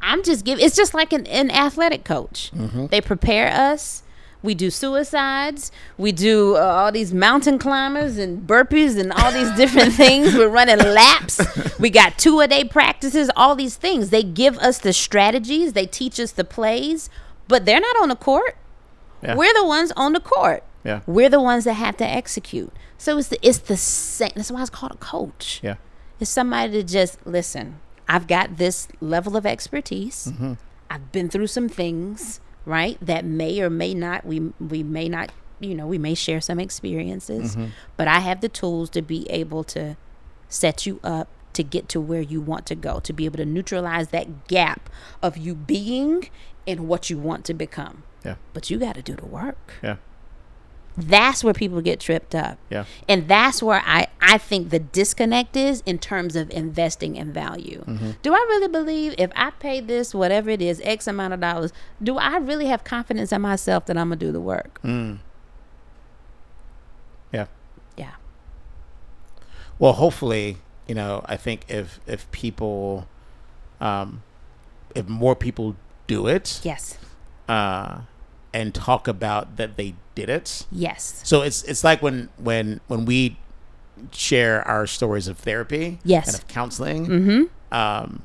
I'm 0.00 0.22
just 0.22 0.44
giving. 0.44 0.64
It's 0.64 0.76
just 0.76 0.94
like 0.94 1.12
an, 1.12 1.26
an 1.26 1.50
athletic 1.50 2.04
coach. 2.04 2.50
They 2.90 3.00
prepare 3.00 3.48
us. 3.52 4.02
We 4.42 4.54
do 4.54 4.70
suicides. 4.70 5.70
We 5.96 6.12
do 6.12 6.56
uh, 6.56 6.60
all 6.60 6.92
these 6.92 7.14
mountain 7.14 7.58
climbers 7.58 8.18
and 8.18 8.46
burpees 8.46 8.98
and 8.98 9.12
all 9.12 9.30
these 9.32 9.50
different 9.56 9.92
things. 10.02 10.34
We're 10.34 10.48
running 10.48 10.78
laps. 10.78 11.40
We 11.78 11.90
got 11.90 12.18
two 12.18 12.40
a 12.40 12.48
day 12.48 12.64
practices. 12.64 13.30
All 13.36 13.54
these 13.54 13.76
things. 13.76 14.10
They 14.10 14.22
give 14.22 14.58
us 14.58 14.78
the 14.78 14.92
strategies. 14.92 15.74
They 15.74 15.86
teach 15.86 16.18
us 16.18 16.32
the 16.32 16.44
plays, 16.44 17.08
but 17.48 17.64
they're 17.66 17.80
not 17.80 17.96
on 18.02 18.08
the 18.08 18.16
court. 18.16 18.56
Yeah. 19.22 19.36
We're 19.36 19.54
the 19.54 19.64
ones 19.64 19.92
on 19.96 20.12
the 20.12 20.20
court. 20.20 20.64
Yeah. 20.84 21.00
We're 21.06 21.28
the 21.30 21.40
ones 21.40 21.64
that 21.64 21.74
have 21.74 21.96
to 21.98 22.04
execute. 22.04 22.72
So 22.98 23.18
it's 23.18 23.28
the 23.28 23.38
it's 23.46 23.58
the 23.58 23.76
same. 23.76 24.32
That's 24.34 24.50
why 24.50 24.60
it's 24.62 24.70
called 24.70 24.92
a 24.92 24.96
coach 24.96 25.60
Yeah. 25.62 25.76
It's 26.18 26.30
somebody 26.30 26.72
to 26.72 26.82
just 26.82 27.24
listen. 27.24 27.78
I've 28.08 28.26
got 28.26 28.56
this 28.58 28.88
level 29.00 29.36
of 29.36 29.46
expertise. 29.46 30.32
I've 30.90 31.10
been 31.12 31.28
through 31.30 31.46
some 31.46 31.68
things, 31.68 32.40
right? 32.64 32.98
That 33.00 33.24
may 33.24 33.60
or 33.60 33.70
may 33.70 33.94
not 33.94 34.24
we 34.24 34.52
we 34.60 34.82
may 34.82 35.08
not, 35.08 35.32
you 35.60 35.74
know, 35.74 35.86
we 35.86 35.98
may 35.98 36.14
share 36.14 36.40
some 36.40 36.60
experiences, 36.60 37.56
mm-hmm. 37.56 37.70
but 37.96 38.08
I 38.08 38.20
have 38.20 38.40
the 38.40 38.48
tools 38.48 38.90
to 38.90 39.02
be 39.02 39.28
able 39.30 39.64
to 39.64 39.96
set 40.48 40.86
you 40.86 41.00
up 41.02 41.28
to 41.52 41.62
get 41.62 41.88
to 41.90 42.00
where 42.00 42.20
you 42.20 42.40
want 42.40 42.66
to 42.66 42.74
go, 42.74 43.00
to 43.00 43.12
be 43.12 43.24
able 43.24 43.36
to 43.36 43.44
neutralize 43.44 44.08
that 44.08 44.48
gap 44.48 44.88
of 45.22 45.36
you 45.36 45.54
being 45.54 46.30
and 46.66 46.88
what 46.88 47.10
you 47.10 47.18
want 47.18 47.44
to 47.46 47.54
become. 47.54 48.04
Yeah. 48.24 48.36
But 48.52 48.70
you 48.70 48.78
got 48.78 48.94
to 48.94 49.02
do 49.02 49.14
the 49.14 49.26
work. 49.26 49.74
Yeah. 49.82 49.96
That's 50.96 51.42
where 51.42 51.54
people 51.54 51.80
get 51.80 52.00
tripped 52.00 52.34
up. 52.34 52.58
Yeah. 52.68 52.84
And 53.08 53.26
that's 53.26 53.62
where 53.62 53.82
I, 53.86 54.08
I 54.20 54.36
think 54.36 54.68
the 54.68 54.78
disconnect 54.78 55.56
is 55.56 55.82
in 55.86 55.98
terms 55.98 56.36
of 56.36 56.50
investing 56.50 57.16
in 57.16 57.32
value. 57.32 57.82
Do 58.22 58.34
I 58.34 58.36
really 58.36 58.68
believe 58.68 59.14
if 59.16 59.30
I 59.34 59.50
pay 59.52 59.80
this, 59.80 60.14
whatever 60.14 60.50
it 60.50 60.60
is, 60.60 60.82
X 60.84 61.06
amount 61.06 61.32
of 61.32 61.40
dollars, 61.40 61.72
do 62.02 62.18
I 62.18 62.36
really 62.36 62.66
have 62.66 62.84
confidence 62.84 63.32
in 63.32 63.40
myself 63.40 63.86
that 63.86 63.96
I'm 63.96 64.08
going 64.10 64.18
to 64.18 64.26
do 64.26 64.32
the 64.32 64.40
work? 64.40 64.80
Mm. 64.82 65.18
Yeah. 67.32 67.46
Yeah. 67.96 68.12
Well, 69.78 69.94
hopefully, 69.94 70.58
you 70.86 70.94
know, 70.94 71.22
I 71.26 71.36
think 71.36 71.64
if 71.68 72.00
if 72.06 72.30
people, 72.32 73.08
um, 73.80 74.22
if 74.94 75.08
more 75.08 75.34
people 75.34 75.76
do 76.06 76.26
it, 76.26 76.60
Yes. 76.62 76.98
uh, 77.48 78.02
and 78.54 78.74
talk 78.74 79.08
about 79.08 79.56
that 79.56 79.76
they 79.76 79.94
did 80.14 80.28
it. 80.28 80.66
Yes. 80.70 81.20
So 81.24 81.42
it's 81.42 81.62
it's 81.64 81.82
like 81.84 82.02
when 82.02 82.28
when 82.36 82.80
when 82.88 83.04
we 83.04 83.38
share 84.10 84.66
our 84.66 84.86
stories 84.86 85.28
of 85.28 85.38
therapy, 85.38 85.98
Yes. 86.04 86.26
and 86.28 86.36
of 86.36 86.48
counseling, 86.48 87.06
Mm-hmm. 87.06 87.74
um, 87.74 88.22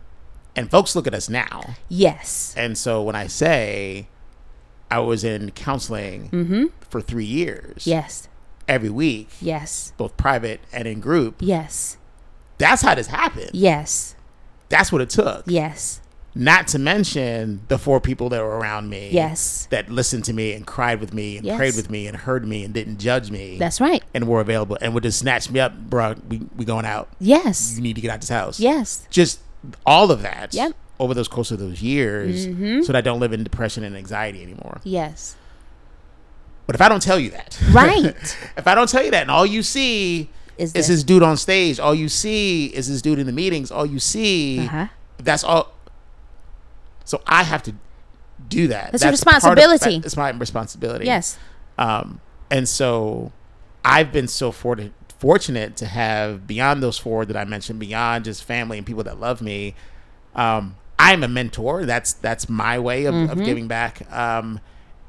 and 0.55 0.71
folks 0.71 0.95
look 0.95 1.05
at 1.07 1.13
us 1.13 1.29
now, 1.29 1.75
Yes. 1.87 2.53
and 2.57 2.77
so 2.77 3.03
when 3.03 3.15
I 3.15 3.27
say 3.27 4.07
I 4.89 4.99
was 4.99 5.23
in 5.23 5.51
counseling 5.51 6.29
Mm-hmm. 6.31 6.65
for 6.89 6.99
three 7.01 7.25
years, 7.25 7.85
Yes. 7.85 8.27
every 8.67 8.89
week, 8.89 9.29
Yes. 9.39 9.93
both 9.97 10.17
private 10.17 10.61
and 10.73 10.87
in 10.87 10.99
group, 10.99 11.35
Yes. 11.39 11.97
that's 12.57 12.81
how 12.81 12.95
this 12.95 13.07
happened. 13.07 13.51
Yes. 13.53 14.15
That's 14.69 14.91
what 14.91 15.01
it 15.01 15.09
took. 15.09 15.43
Yes. 15.47 16.01
Not 16.39 16.67
to 16.69 16.79
mention 16.79 17.61
the 17.67 17.77
four 17.77 17.99
people 17.99 18.29
that 18.29 18.41
were 18.41 18.57
around 18.57 18.89
me. 18.89 19.09
Yes. 19.11 19.67
That 19.71 19.89
listened 19.89 20.25
to 20.25 20.33
me 20.33 20.53
and 20.53 20.65
cried 20.65 20.99
with 20.99 21.13
me 21.13 21.37
and 21.37 21.45
Yes. 21.45 21.57
prayed 21.57 21.75
with 21.75 21.89
me 21.89 22.07
and 22.07 22.15
heard 22.15 22.47
me 22.47 22.63
and 22.63 22.73
didn't 22.73 22.99
judge 22.99 23.31
me. 23.31 23.57
That's 23.57 23.81
right. 23.81 24.03
and 24.13 24.27
were 24.27 24.41
available 24.41 24.77
and 24.81 24.93
would 24.93 25.03
just 25.03 25.19
snatch 25.19 25.49
me 25.49 25.59
up, 25.59 25.77
bro. 25.89 26.15
We 26.29 26.41
we 26.55 26.65
going 26.65 26.85
out. 26.85 27.09
Yes. 27.19 27.73
You 27.75 27.81
need 27.81 27.95
to 27.95 28.01
get 28.01 28.11
out 28.11 28.21
this 28.21 28.29
house. 28.29 28.59
Yes. 28.59 29.07
Just 29.09 29.39
all 29.85 30.11
of 30.11 30.21
that. 30.21 30.53
Yep. 30.53 30.73
Over 30.99 31.13
those 31.13 31.27
course 31.27 31.51
of 31.51 31.59
those 31.59 31.81
years, 31.81 32.47
Mhm. 32.47 32.83
so 32.83 32.91
that 32.91 32.97
I 32.97 33.01
don't 33.01 33.19
live 33.19 33.31
in 33.33 33.43
depression 33.43 33.83
and 33.83 33.95
anxiety 33.95 34.41
anymore. 34.41 34.79
Yes. 34.83 35.35
But 36.65 36.75
if 36.75 36.81
I 36.81 36.89
don't 36.89 37.01
tell 37.01 37.19
you 37.19 37.29
that, 37.31 37.57
Right. 37.71 38.15
if 38.57 38.67
I 38.67 38.75
don't 38.75 38.89
tell 38.89 39.03
you 39.03 39.11
that, 39.11 39.21
and 39.21 39.31
all 39.31 39.45
you 39.45 39.63
see 39.63 40.29
Is 40.57 40.69
is 40.69 40.73
this? 40.73 40.87
this 40.87 41.03
dude 41.03 41.23
on 41.23 41.37
stage, 41.37 41.79
all 41.79 41.95
you 41.95 42.09
see 42.09 42.65
is 42.67 42.89
this 42.89 43.01
dude 43.01 43.19
in 43.19 43.25
the 43.27 43.31
meetings, 43.31 43.71
all 43.71 43.85
you 43.85 43.99
see, 43.99 44.59
Uh-huh. 44.65 44.87
that's 45.23 45.43
all. 45.43 45.71
So 47.07 47.21
I 47.25 47.43
have 47.43 47.63
to 47.63 47.73
do 48.49 48.67
that. 48.67 48.91
That's 48.91 49.03
a 49.03 49.07
part 49.07 49.13
of- 49.13 49.19
responsibility. 49.57 49.95
It's 50.05 50.17
my 50.17 50.29
responsibility. 50.31 51.05
Yes. 51.05 51.37
Um, 51.77 52.19
and 52.51 52.67
so 52.67 53.31
I've 53.85 54.11
been 54.11 54.27
so 54.27 54.51
fortunate 54.51 54.93
fortunate 55.19 55.75
to 55.77 55.85
have 55.87 56.45
beyond 56.45 56.83
those 56.83 56.97
four 56.99 57.25
that 57.25 57.35
I 57.35 57.43
mentioned, 57.45 57.79
beyond 57.79 58.25
just 58.25 58.43
family 58.43 58.77
and 58.77 58.85
people 58.85 59.03
that 59.05 59.19
love 59.19 59.41
me. 59.41 59.73
Um, 60.35 60.75
I'm 60.99 61.23
a 61.23 61.27
mentor. 61.27 61.85
That's 61.85 62.13
that's 62.13 62.47
my 62.49 62.77
way 62.77 63.05
of, 63.05 63.13
Mm-hmm. 63.15 63.31
of 63.39 63.45
giving 63.45 63.67
back. 63.67 64.01
Um, 64.13 64.59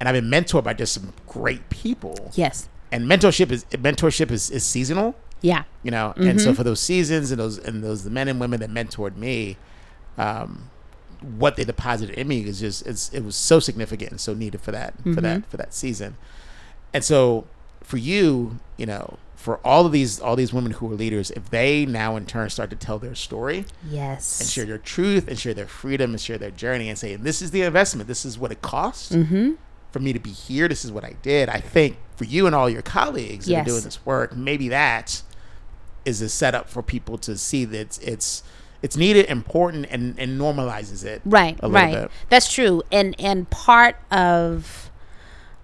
and 0.01 0.09
I've 0.09 0.15
been 0.15 0.31
mentored 0.31 0.65
by 0.65 0.75
just 0.75 0.93
some 0.95 1.13
great 1.27 1.69
people. 1.69 2.31
Yes. 2.35 2.69
And 2.93 3.05
mentorship 3.11 3.51
is 3.51 3.65
mentorship 3.73 4.31
is, 4.31 4.51
is 4.51 4.65
seasonal 4.65 5.15
Yeah. 5.43 5.65
you 5.83 5.91
know 5.91 6.15
and 6.17 6.41
so 6.41 6.55
for 6.55 6.65
those 6.65 6.81
seasons 6.81 7.31
and 7.31 7.39
those 7.39 7.59
and 7.59 7.85
those 7.85 8.05
the 8.05 8.11
men 8.11 8.29
and 8.29 8.41
women 8.41 8.61
that 8.61 8.71
mentored 8.71 9.17
me 9.17 9.59
um 10.17 10.71
what 11.21 11.57
they 11.57 11.65
deposited 11.65 12.17
in 12.19 12.29
me 12.29 12.41
is 12.45 12.61
just 12.61 12.87
it's 12.87 13.13
it 13.13 13.23
was 13.25 13.35
so 13.37 13.59
significant 13.61 14.11
and 14.11 14.21
so 14.21 14.35
needed 14.35 14.61
for 14.61 14.71
that 14.73 14.95
for 15.03 15.21
that 15.21 15.47
for 15.51 15.57
that 15.57 15.75
season. 15.75 16.17
And 16.95 17.03
so 17.05 17.47
for 17.83 17.97
you 17.97 18.59
you 18.77 18.87
know 18.87 19.19
for 19.35 19.59
all 19.65 19.87
of 19.87 19.93
these 19.93 20.21
all 20.21 20.37
these 20.37 20.53
women 20.53 20.73
who 20.73 20.91
are 20.93 20.95
leaders 20.97 21.31
if 21.33 21.49
they 21.51 21.87
now 21.87 22.17
in 22.17 22.27
turn 22.27 22.51
start 22.51 22.71
to 22.71 22.77
tell 22.77 22.99
their 22.99 23.15
story 23.15 23.65
Yes. 23.89 24.41
and 24.41 24.49
share 24.49 24.65
their 24.65 24.79
truth 24.79 25.29
and 25.29 25.39
share 25.39 25.55
their 25.55 25.67
freedom 25.69 26.11
and 26.11 26.21
share 26.21 26.39
their 26.39 26.51
journey 26.51 26.89
and 26.89 26.99
say 26.99 27.15
this 27.17 27.41
is 27.43 27.51
the 27.53 27.63
investment. 27.63 28.09
This 28.09 28.25
is 28.25 28.39
what 28.39 28.53
it 28.53 28.63
costs 28.63 29.11
Mm-hmm. 29.15 29.53
for 29.93 30.01
me 30.01 30.13
to 30.13 30.19
be 30.19 30.31
here. 30.31 30.69
This 30.69 30.85
is 30.85 30.93
what 30.93 31.05
i 31.05 31.15
did. 31.23 31.49
I 31.49 31.61
think 31.61 31.97
for 32.17 32.25
you 32.25 32.47
and 32.47 32.55
all 32.55 32.69
your 32.69 32.83
colleagues 32.83 33.47
that 33.47 33.53
are 33.63 33.65
doing 33.65 33.83
this 33.85 34.05
work 34.05 34.37
maybe 34.37 34.69
that 34.69 35.23
is 36.05 36.21
a 36.23 36.29
setup 36.29 36.69
for 36.69 36.83
people 36.83 37.19
to 37.19 37.37
see 37.39 37.65
that 37.65 37.81
it's 37.81 37.99
it's, 37.99 38.43
it's 38.83 38.97
needed 38.97 39.27
important 39.27 39.87
and, 39.91 40.19
and 40.19 40.41
normalizes 40.41 41.05
it 41.05 41.21
right 41.25 41.59
right. 41.63 41.95
bit. 41.95 42.11
that's 42.29 42.53
true. 42.53 42.83
And 42.93 43.15
and 43.19 43.49
part 43.51 43.97
of 44.11 44.91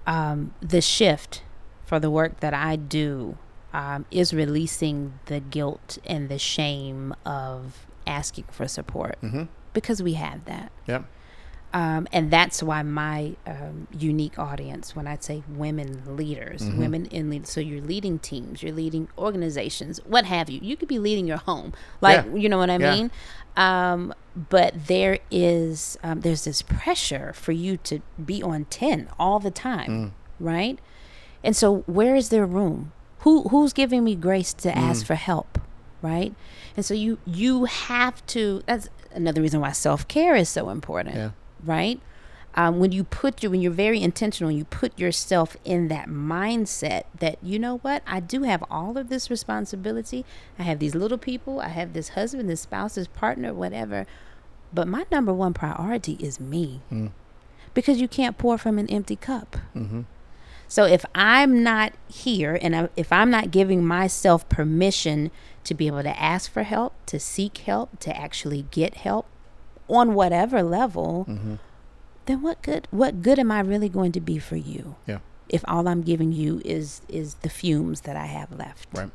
um, 0.06 0.54
the 0.60 0.80
shift 0.80 1.42
for 1.86 1.98
the 2.00 2.10
work 2.10 2.40
that 2.40 2.54
i 2.54 2.76
do 2.76 3.36
um, 3.72 4.06
is 4.10 4.32
releasing 4.32 5.18
the 5.26 5.40
guilt 5.40 5.98
and 6.06 6.28
the 6.28 6.38
shame 6.38 7.14
of 7.26 7.86
asking 8.06 8.44
for 8.50 8.68
support. 8.68 9.18
Mm-hmm. 9.22 9.44
because 9.72 10.02
we 10.02 10.14
have 10.14 10.44
that. 10.44 10.70
Yep 10.86 11.04
um, 11.74 12.06
and 12.12 12.30
that's 12.30 12.62
why 12.62 12.80
my 12.82 13.34
um, 13.46 13.86
unique 13.98 14.38
audience 14.38 14.94
when 14.96 15.06
i 15.06 15.16
say 15.28 15.42
women 15.48 16.02
leaders 16.16 16.62
Mm-hmm. 16.62 16.78
women 16.78 17.06
in 17.06 17.28
lead 17.30 17.46
so 17.46 17.60
you're 17.60 17.82
leading 17.94 18.18
teams 18.18 18.62
you're 18.62 18.72
leading 18.84 19.08
organizations 19.18 19.98
what 20.06 20.24
have 20.24 20.48
you 20.48 20.58
you 20.62 20.76
could 20.76 20.88
be 20.88 20.98
leading 20.98 21.26
your 21.26 21.38
home 21.50 21.72
like 22.00 22.24
Yeah. 22.24 22.34
you 22.42 22.48
know 22.48 22.58
what 22.58 22.70
i 22.70 22.78
Yeah. 22.78 22.94
mean 22.94 23.10
um, 23.56 24.12
but 24.56 24.86
there 24.88 25.18
is 25.30 25.96
um, 26.02 26.20
there's 26.22 26.44
this 26.44 26.62
pressure 26.62 27.32
for 27.34 27.52
you 27.52 27.76
to 27.78 28.00
be 28.32 28.42
on 28.42 28.64
10 28.66 29.08
all 29.18 29.38
the 29.38 29.50
time 29.50 29.90
Mm. 29.90 30.10
right 30.40 30.78
and 31.42 31.54
so 31.56 31.78
where 31.86 32.14
is 32.16 32.28
there 32.30 32.46
room 32.46 32.92
who 33.20 33.48
who's 33.48 33.72
giving 33.72 34.02
me 34.04 34.14
grace 34.14 34.52
to 34.54 34.68
Mm. 34.70 34.76
ask 34.90 35.04
for 35.06 35.14
help 35.16 35.58
right 36.02 36.32
and 36.76 36.84
so 36.84 36.94
you 36.94 37.18
you 37.26 37.64
have 37.64 38.24
to 38.26 38.62
that's 38.66 38.88
another 39.12 39.40
reason 39.42 39.60
why 39.60 39.72
self-care 39.72 40.34
is 40.36 40.48
so 40.48 40.68
important 40.70 41.16
yeah 41.16 41.30
right? 41.66 42.00
Um, 42.56 42.78
when 42.78 42.92
you 42.92 43.02
put 43.02 43.42
you, 43.42 43.50
when 43.50 43.60
you're 43.60 43.72
very 43.72 44.00
intentional, 44.00 44.50
you 44.52 44.64
put 44.64 44.96
yourself 44.96 45.56
in 45.64 45.88
that 45.88 46.08
mindset 46.08 47.02
that 47.18 47.38
you 47.42 47.58
know 47.58 47.78
what, 47.78 48.02
I 48.06 48.20
do 48.20 48.44
have 48.44 48.62
all 48.70 48.96
of 48.96 49.08
this 49.08 49.28
responsibility. 49.28 50.24
I 50.56 50.62
have 50.62 50.78
these 50.78 50.94
little 50.94 51.18
people. 51.18 51.60
I 51.60 51.68
have 51.68 51.94
this 51.94 52.10
husband, 52.10 52.48
this 52.48 52.60
spouse, 52.60 52.94
this 52.94 53.08
partner, 53.08 53.52
whatever. 53.52 54.06
But 54.72 54.86
my 54.86 55.04
number 55.10 55.32
one 55.32 55.52
priority 55.52 56.12
is 56.20 56.38
me, 56.38 56.80
Mm. 56.92 57.10
because 57.74 58.00
you 58.00 58.06
can't 58.06 58.38
pour 58.38 58.56
from 58.56 58.78
an 58.78 58.88
empty 58.88 59.16
cup. 59.16 59.56
mm-hmm. 59.74 60.02
So 60.68 60.84
if 60.84 61.04
I'm 61.14 61.62
not 61.62 61.92
here 62.08 62.58
and 62.60 62.74
I, 62.74 62.88
if 62.96 63.12
I'm 63.12 63.30
not 63.30 63.50
giving 63.50 63.84
myself 63.84 64.48
permission 64.48 65.30
to 65.64 65.74
be 65.74 65.86
able 65.88 66.02
to 66.02 66.20
ask 66.20 66.50
for 66.50 66.62
help, 66.62 66.94
to 67.06 67.20
seek 67.20 67.58
help, 67.58 67.98
to 68.00 68.16
actually 68.16 68.66
get 68.70 68.94
help 68.94 69.26
on 69.88 70.14
whatever 70.14 70.62
level, 70.62 71.26
Mm-hmm. 71.28 71.54
then 72.26 72.42
what 72.42 72.62
good 72.62 72.88
what 72.90 73.22
good 73.22 73.38
am 73.38 73.50
I 73.50 73.60
really 73.60 73.88
going 73.88 74.12
to 74.12 74.20
be 74.20 74.38
for 74.38 74.56
you? 74.56 74.96
Yeah. 75.06 75.18
If 75.48 75.62
all 75.68 75.86
I'm 75.88 76.02
giving 76.02 76.32
you 76.32 76.62
is 76.64 77.02
is 77.08 77.34
the 77.42 77.50
fumes 77.50 78.02
that 78.02 78.16
I 78.16 78.26
have 78.26 78.50
left. 78.52 78.88
Right. 78.94 79.10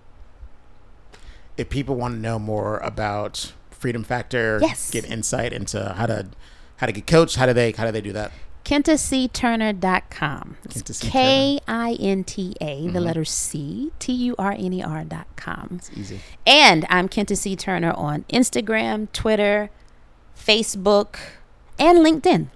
if 1.57 1.69
people 1.69 1.95
want 1.95 2.15
to 2.15 2.19
know 2.19 2.39
more 2.39 2.77
about 2.79 3.53
freedom 3.71 4.03
factor 4.03 4.59
Yes. 4.61 4.91
get 4.91 5.05
insight 5.05 5.53
into 5.53 5.93
how 5.97 6.05
to 6.05 6.27
how 6.77 6.85
to 6.87 6.91
get 6.93 7.07
coached 7.07 7.35
how 7.37 7.45
do 7.45 7.53
they 7.53 7.71
how 7.71 7.85
do 7.85 7.91
they 7.91 8.01
do 8.01 8.13
that 8.13 8.31
C. 10.93 11.09
K 11.09 11.59
I 11.67 11.93
N 11.99 12.23
T 12.23 12.55
A, 12.61 12.65
Mm-hmm. 12.83 12.93
the 12.93 12.99
letter 13.01 13.25
C, 13.25 13.91
T 13.99 14.13
U 14.13 14.35
R 14.37 14.51
N 14.51 14.73
E 14.73 14.83
R 14.83 15.03
dot 15.03 15.25
com. 15.35 15.67
it's 15.79 15.89
easy 15.97 16.19
And 16.45 16.85
I'm 16.89 17.09
Kinta 17.09 17.35
C. 17.35 17.55
Turner 17.55 17.91
on 17.93 18.25
Instagram, 18.31 19.11
Twitter, 19.11 19.71
Facebook, 20.39 21.17
and 21.77 21.99
LinkedIn. 21.99 22.47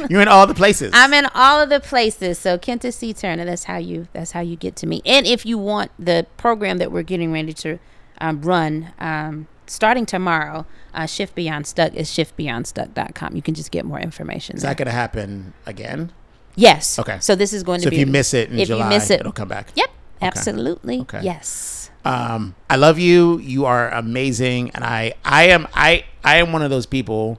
you're 0.10 0.20
in 0.20 0.28
all 0.28 0.46
the 0.46 0.54
places 0.54 0.92
I'm 0.94 1.12
in 1.14 1.26
all 1.34 1.60
of 1.60 1.68
the 1.68 1.80
places. 1.80 2.38
So 2.38 2.58
Kinta 2.58 2.92
C. 2.92 3.12
Turner, 3.14 3.44
that's 3.44 3.64
how 3.64 3.78
you 3.78 4.08
that's 4.12 4.32
how 4.32 4.40
you 4.40 4.56
get 4.56 4.76
to 4.76 4.86
me. 4.86 5.02
And 5.06 5.26
if 5.26 5.46
you 5.46 5.58
want 5.58 5.90
the 5.98 6.26
program 6.36 6.78
that 6.78 6.92
we're 6.92 7.02
getting 7.02 7.32
ready 7.32 7.52
to 7.54 7.78
um, 8.20 8.42
run 8.42 8.92
um, 8.98 9.46
starting 9.66 10.04
tomorrow, 10.06 10.66
uh, 10.92 11.06
Shift 11.06 11.34
Beyond 11.34 11.66
Stuck 11.66 11.94
is 11.94 12.08
shiftbeyondstuck.com. 12.10 13.36
You 13.36 13.42
can 13.42 13.54
just 13.54 13.70
get 13.70 13.84
more 13.84 14.00
information. 14.00 14.56
is 14.56 14.62
there. 14.62 14.70
that 14.70 14.78
going 14.78 14.86
to 14.86 14.92
happen 14.92 15.54
again 15.66 16.12
yes. 16.56 16.98
Okay. 16.98 17.18
So 17.20 17.34
this 17.34 17.52
is 17.52 17.62
going 17.62 17.80
so 17.80 17.84
to 17.84 17.88
if 17.88 17.92
be 17.92 18.00
you 18.00 18.06
miss 18.06 18.34
it 18.34 18.50
in 18.50 18.54
if 18.58 18.68
you 18.68 18.74
july 18.76 18.88
miss 18.88 19.10
it- 19.10 19.20
it'll 19.20 19.32
come 19.32 19.48
back 19.48 19.68
Yep. 19.74 19.90
Absolutely. 20.22 21.00
Okay. 21.00 21.22
Yes. 21.22 21.79
Um, 22.04 22.54
I 22.68 22.76
love 22.76 22.98
you. 22.98 23.38
You 23.38 23.66
are 23.66 23.90
amazing, 23.90 24.70
and 24.70 24.84
I, 24.84 25.14
I 25.24 25.44
am, 25.48 25.66
I, 25.74 26.04
I 26.24 26.36
am 26.38 26.52
one 26.52 26.62
of 26.62 26.70
those 26.70 26.86
people 26.86 27.38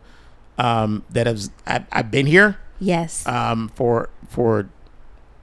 um, 0.58 1.04
that 1.10 1.26
has, 1.28 1.50
I've, 1.65 1.86
I've 1.91 2.12
been 2.12 2.26
here 2.28 2.58
Yes. 2.80 3.26
um, 3.28 3.69
for 3.76 4.10
for 4.30 4.69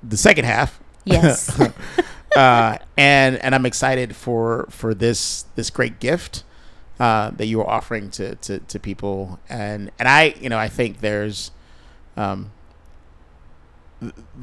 the 0.02 0.16
second 0.16 0.44
half. 0.44 0.81
yes. 1.04 1.59
uh, 2.37 2.78
and 2.96 3.37
and 3.38 3.54
I'm 3.54 3.66
excited 3.66 4.14
for 4.14 4.66
for 4.70 4.94
this 4.94 5.44
this 5.57 5.70
great 5.70 5.98
gift 6.00 6.44
uh, 7.00 7.31
that 7.31 7.46
you 7.46 7.61
are 7.61 7.68
offering 7.68 8.11
to, 8.12 8.35
to 8.37 8.59
to 8.61 8.78
people. 8.78 9.40
And 9.48 9.90
and 9.98 10.09
I, 10.09 10.35
you 10.40 10.48
know, 10.48 10.59
I 10.59 10.68
think 10.68 11.00
there's 11.00 11.50
um, 12.16 12.50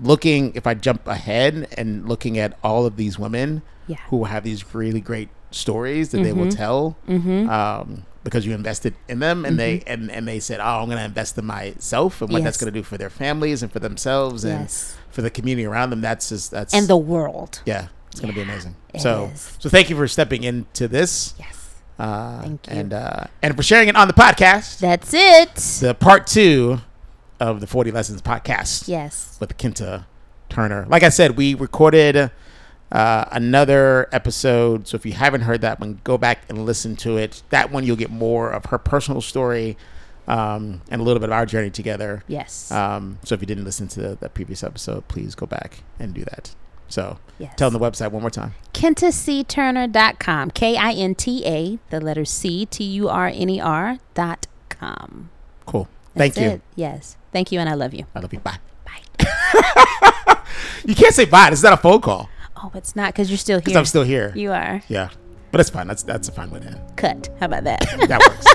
looking 0.02 0.54
if 0.56 0.68
I 0.68 0.74
jump 0.74 1.08
ahead 1.08 1.68
and 1.78 2.08
looking 2.08 2.38
at 2.38 2.58
all 2.63 2.86
of 2.86 2.98
these 2.98 3.18
women 3.20 3.62
Yeah. 3.88 3.98
who 4.10 4.26
have 4.26 4.44
these 4.44 4.74
really 4.76 5.02
great 5.02 5.30
stories 5.52 6.10
that 6.10 6.24
they 6.24 6.34
will 6.34 6.52
tell 6.52 6.98
Mm-hmm. 7.08 7.50
um, 7.50 8.06
because 8.24 8.46
you 8.46 8.54
invested 8.56 8.96
in 9.08 9.20
them 9.20 9.46
and 9.46 9.58
they 9.60 9.84
and, 9.86 10.10
and 10.12 10.28
they 10.28 10.39
said 10.39 10.60
oh 10.60 10.80
i'm 10.82 10.86
going 10.88 10.98
to 10.98 11.04
invest 11.06 11.38
in 11.38 11.46
myself 11.46 12.22
and 12.22 12.32
what 12.34 12.44
that's 12.44 12.58
going 12.58 12.74
to 12.74 12.78
do 12.78 12.84
for 12.84 12.98
their 12.98 13.10
families 13.12 13.62
and 13.63 13.72
for 13.72 13.80
themselves 13.80 14.44
and 14.44 14.62
Yes. 14.62 14.98
for 15.12 15.22
the 15.22 15.30
community 15.30 15.63
around 15.65 15.91
them 15.91 16.02
that's 16.02 16.30
just 16.30 16.50
that's 16.52 16.74
And 16.74 16.88
the 16.88 16.98
world. 16.98 17.62
yeah 17.65 17.88
it's 18.12 18.20
going 18.20 18.34
to 18.34 18.36
be 18.36 18.41
amazing 18.41 18.76
so 18.98 19.30
is. 19.34 19.56
so 19.60 19.70
thank 19.70 19.89
you 19.91 19.96
for 19.96 20.08
stepping 20.08 20.44
into 20.44 20.88
this 20.88 21.36
Yes. 21.39 21.76
uh, 22.00 22.41
Thank 22.41 22.68
you. 22.68 22.74
and 22.74 22.94
uh, 22.94 23.24
and 23.44 23.56
for 23.56 23.62
sharing 23.63 23.88
it 23.89 23.96
on 23.96 24.08
the 24.08 24.13
podcast 24.13 24.80
That's 24.80 25.13
it. 25.13 25.56
the 25.88 25.94
part 25.94 26.26
two 26.28 26.80
of 27.39 27.60
the 27.60 27.67
40 27.67 27.91
lessons 27.91 28.21
podcast 28.21 28.88
Yes. 28.88 29.38
with 29.39 29.58
Kinta 29.58 30.06
Turner. 30.50 30.86
Like 30.88 31.04
I 31.04 31.10
said, 31.10 31.38
we 31.38 31.54
recorded 31.54 32.32
uh, 32.91 33.26
another 33.32 34.08
episode. 34.12 34.88
So 34.88 34.95
if 34.95 35.06
you 35.06 35.13
haven't 35.13 35.41
heard 35.41 35.62
that 35.62 35.80
one, 35.80 36.00
go 36.04 36.17
back 36.17 36.43
and 36.50 36.65
listen 36.65 36.95
to 36.98 37.17
it. 37.17 37.43
That 37.50 37.71
one, 37.71 37.84
you'll 37.84 37.95
get 37.98 38.10
more 38.12 38.52
of 38.52 38.65
her 38.65 38.78
personal 38.78 39.21
story 39.21 39.76
um, 40.28 40.82
and 40.89 41.02
a 41.02 41.04
little 41.04 41.19
bit 41.19 41.30
of 41.30 41.34
our 41.34 41.45
journey 41.45 41.69
together. 41.69 42.24
Yes. 42.28 42.71
Um, 42.71 43.19
so 43.24 43.36
if 43.36 43.41
you 43.41 43.48
didn't 43.48 43.65
listen 43.65 43.88
to 43.89 44.00
the, 44.02 44.15
that 44.21 44.34
previous 44.34 44.63
episode, 44.63 45.08
please 45.08 45.36
go 45.36 45.45
back 45.45 45.80
and 46.00 46.13
do 46.13 46.24
that. 46.26 46.56
So 46.88 47.17
yes. 47.39 47.54
tell 47.58 47.69
them 47.71 47.80
the 47.82 47.86
website 47.91 48.12
one 48.12 48.21
more 48.21 48.30
time. 48.30 48.54
KintaCTurner.com. 48.74 50.52
K 50.52 50.78
I 50.78 50.91
N 50.93 51.15
T 51.15 51.45
A, 51.45 51.80
the 51.89 52.00
letter 52.00 52.26
C, 52.26 52.65
T 52.65 52.84
U 52.84 53.10
R 53.10 53.28
N 53.28 53.50
E 53.50 53.60
R 53.60 53.98
dot 54.13 54.48
com. 54.69 55.30
Cool. 55.65 55.88
Thank 56.15 56.38
you. 56.38 56.43
it. 56.43 56.62
Yes. 56.76 57.17
Thank 57.36 57.52
you, 57.52 57.60
and 57.60 57.67
I 57.67 57.74
love 57.74 57.93
you. 57.93 58.06
I 58.15 58.21
love 58.21 58.32
you. 58.32 58.39
Bye. 58.39 58.60
Bye. 58.86 60.38
You 60.86 60.95
can't 60.95 61.13
say 61.13 61.26
bye. 61.26 61.50
This 61.50 61.60
is 61.60 61.63
not 61.63 61.74
a 61.74 61.78
phone 61.78 62.00
call 62.00 62.30
Oh, 62.56 62.71
it's 62.76 62.95
not 62.95 63.12
because 63.12 63.30
you're 63.30 63.38
still 63.38 63.58
here. 63.58 63.63
because. 63.65 63.76
I'm 63.78 63.86
still 63.86 64.04
here. 64.04 64.32
You 64.36 64.52
are. 64.52 64.82
Yeah. 64.88 65.10
But 65.52 65.60
it's 65.60 65.69
fine. 65.69 65.86
That's 65.88 66.04
that's 66.04 66.30
a 66.30 66.32
fine 66.32 66.50
way 66.50 66.62
to 66.62 66.67
end. 66.67 66.80
Cut. 66.95 67.28
How 67.41 67.48
about 67.48 67.65
that? 67.65 67.82
That 68.08 68.21
works. 68.21 68.45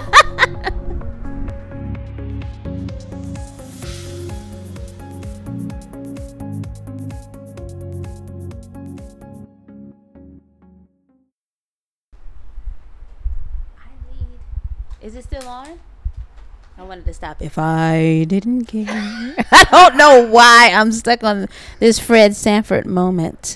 Is 15.02 15.16
it 15.16 15.24
still 15.24 15.46
on? 15.48 15.78
I 16.80 16.84
wanted 16.84 17.04
to 17.04 17.12
stop. 17.12 17.42
If 17.42 17.58
I 17.58 18.24
didn't 18.26 18.64
care, 18.64 18.86
I 19.52 19.66
don't 19.70 19.96
know 19.98 20.26
why 20.26 20.70
I'm 20.72 20.92
stuck 20.92 21.22
on 21.22 21.46
this 21.78 21.98
Fred 21.98 22.34
Sanford 22.34 22.86
moment. 22.86 23.48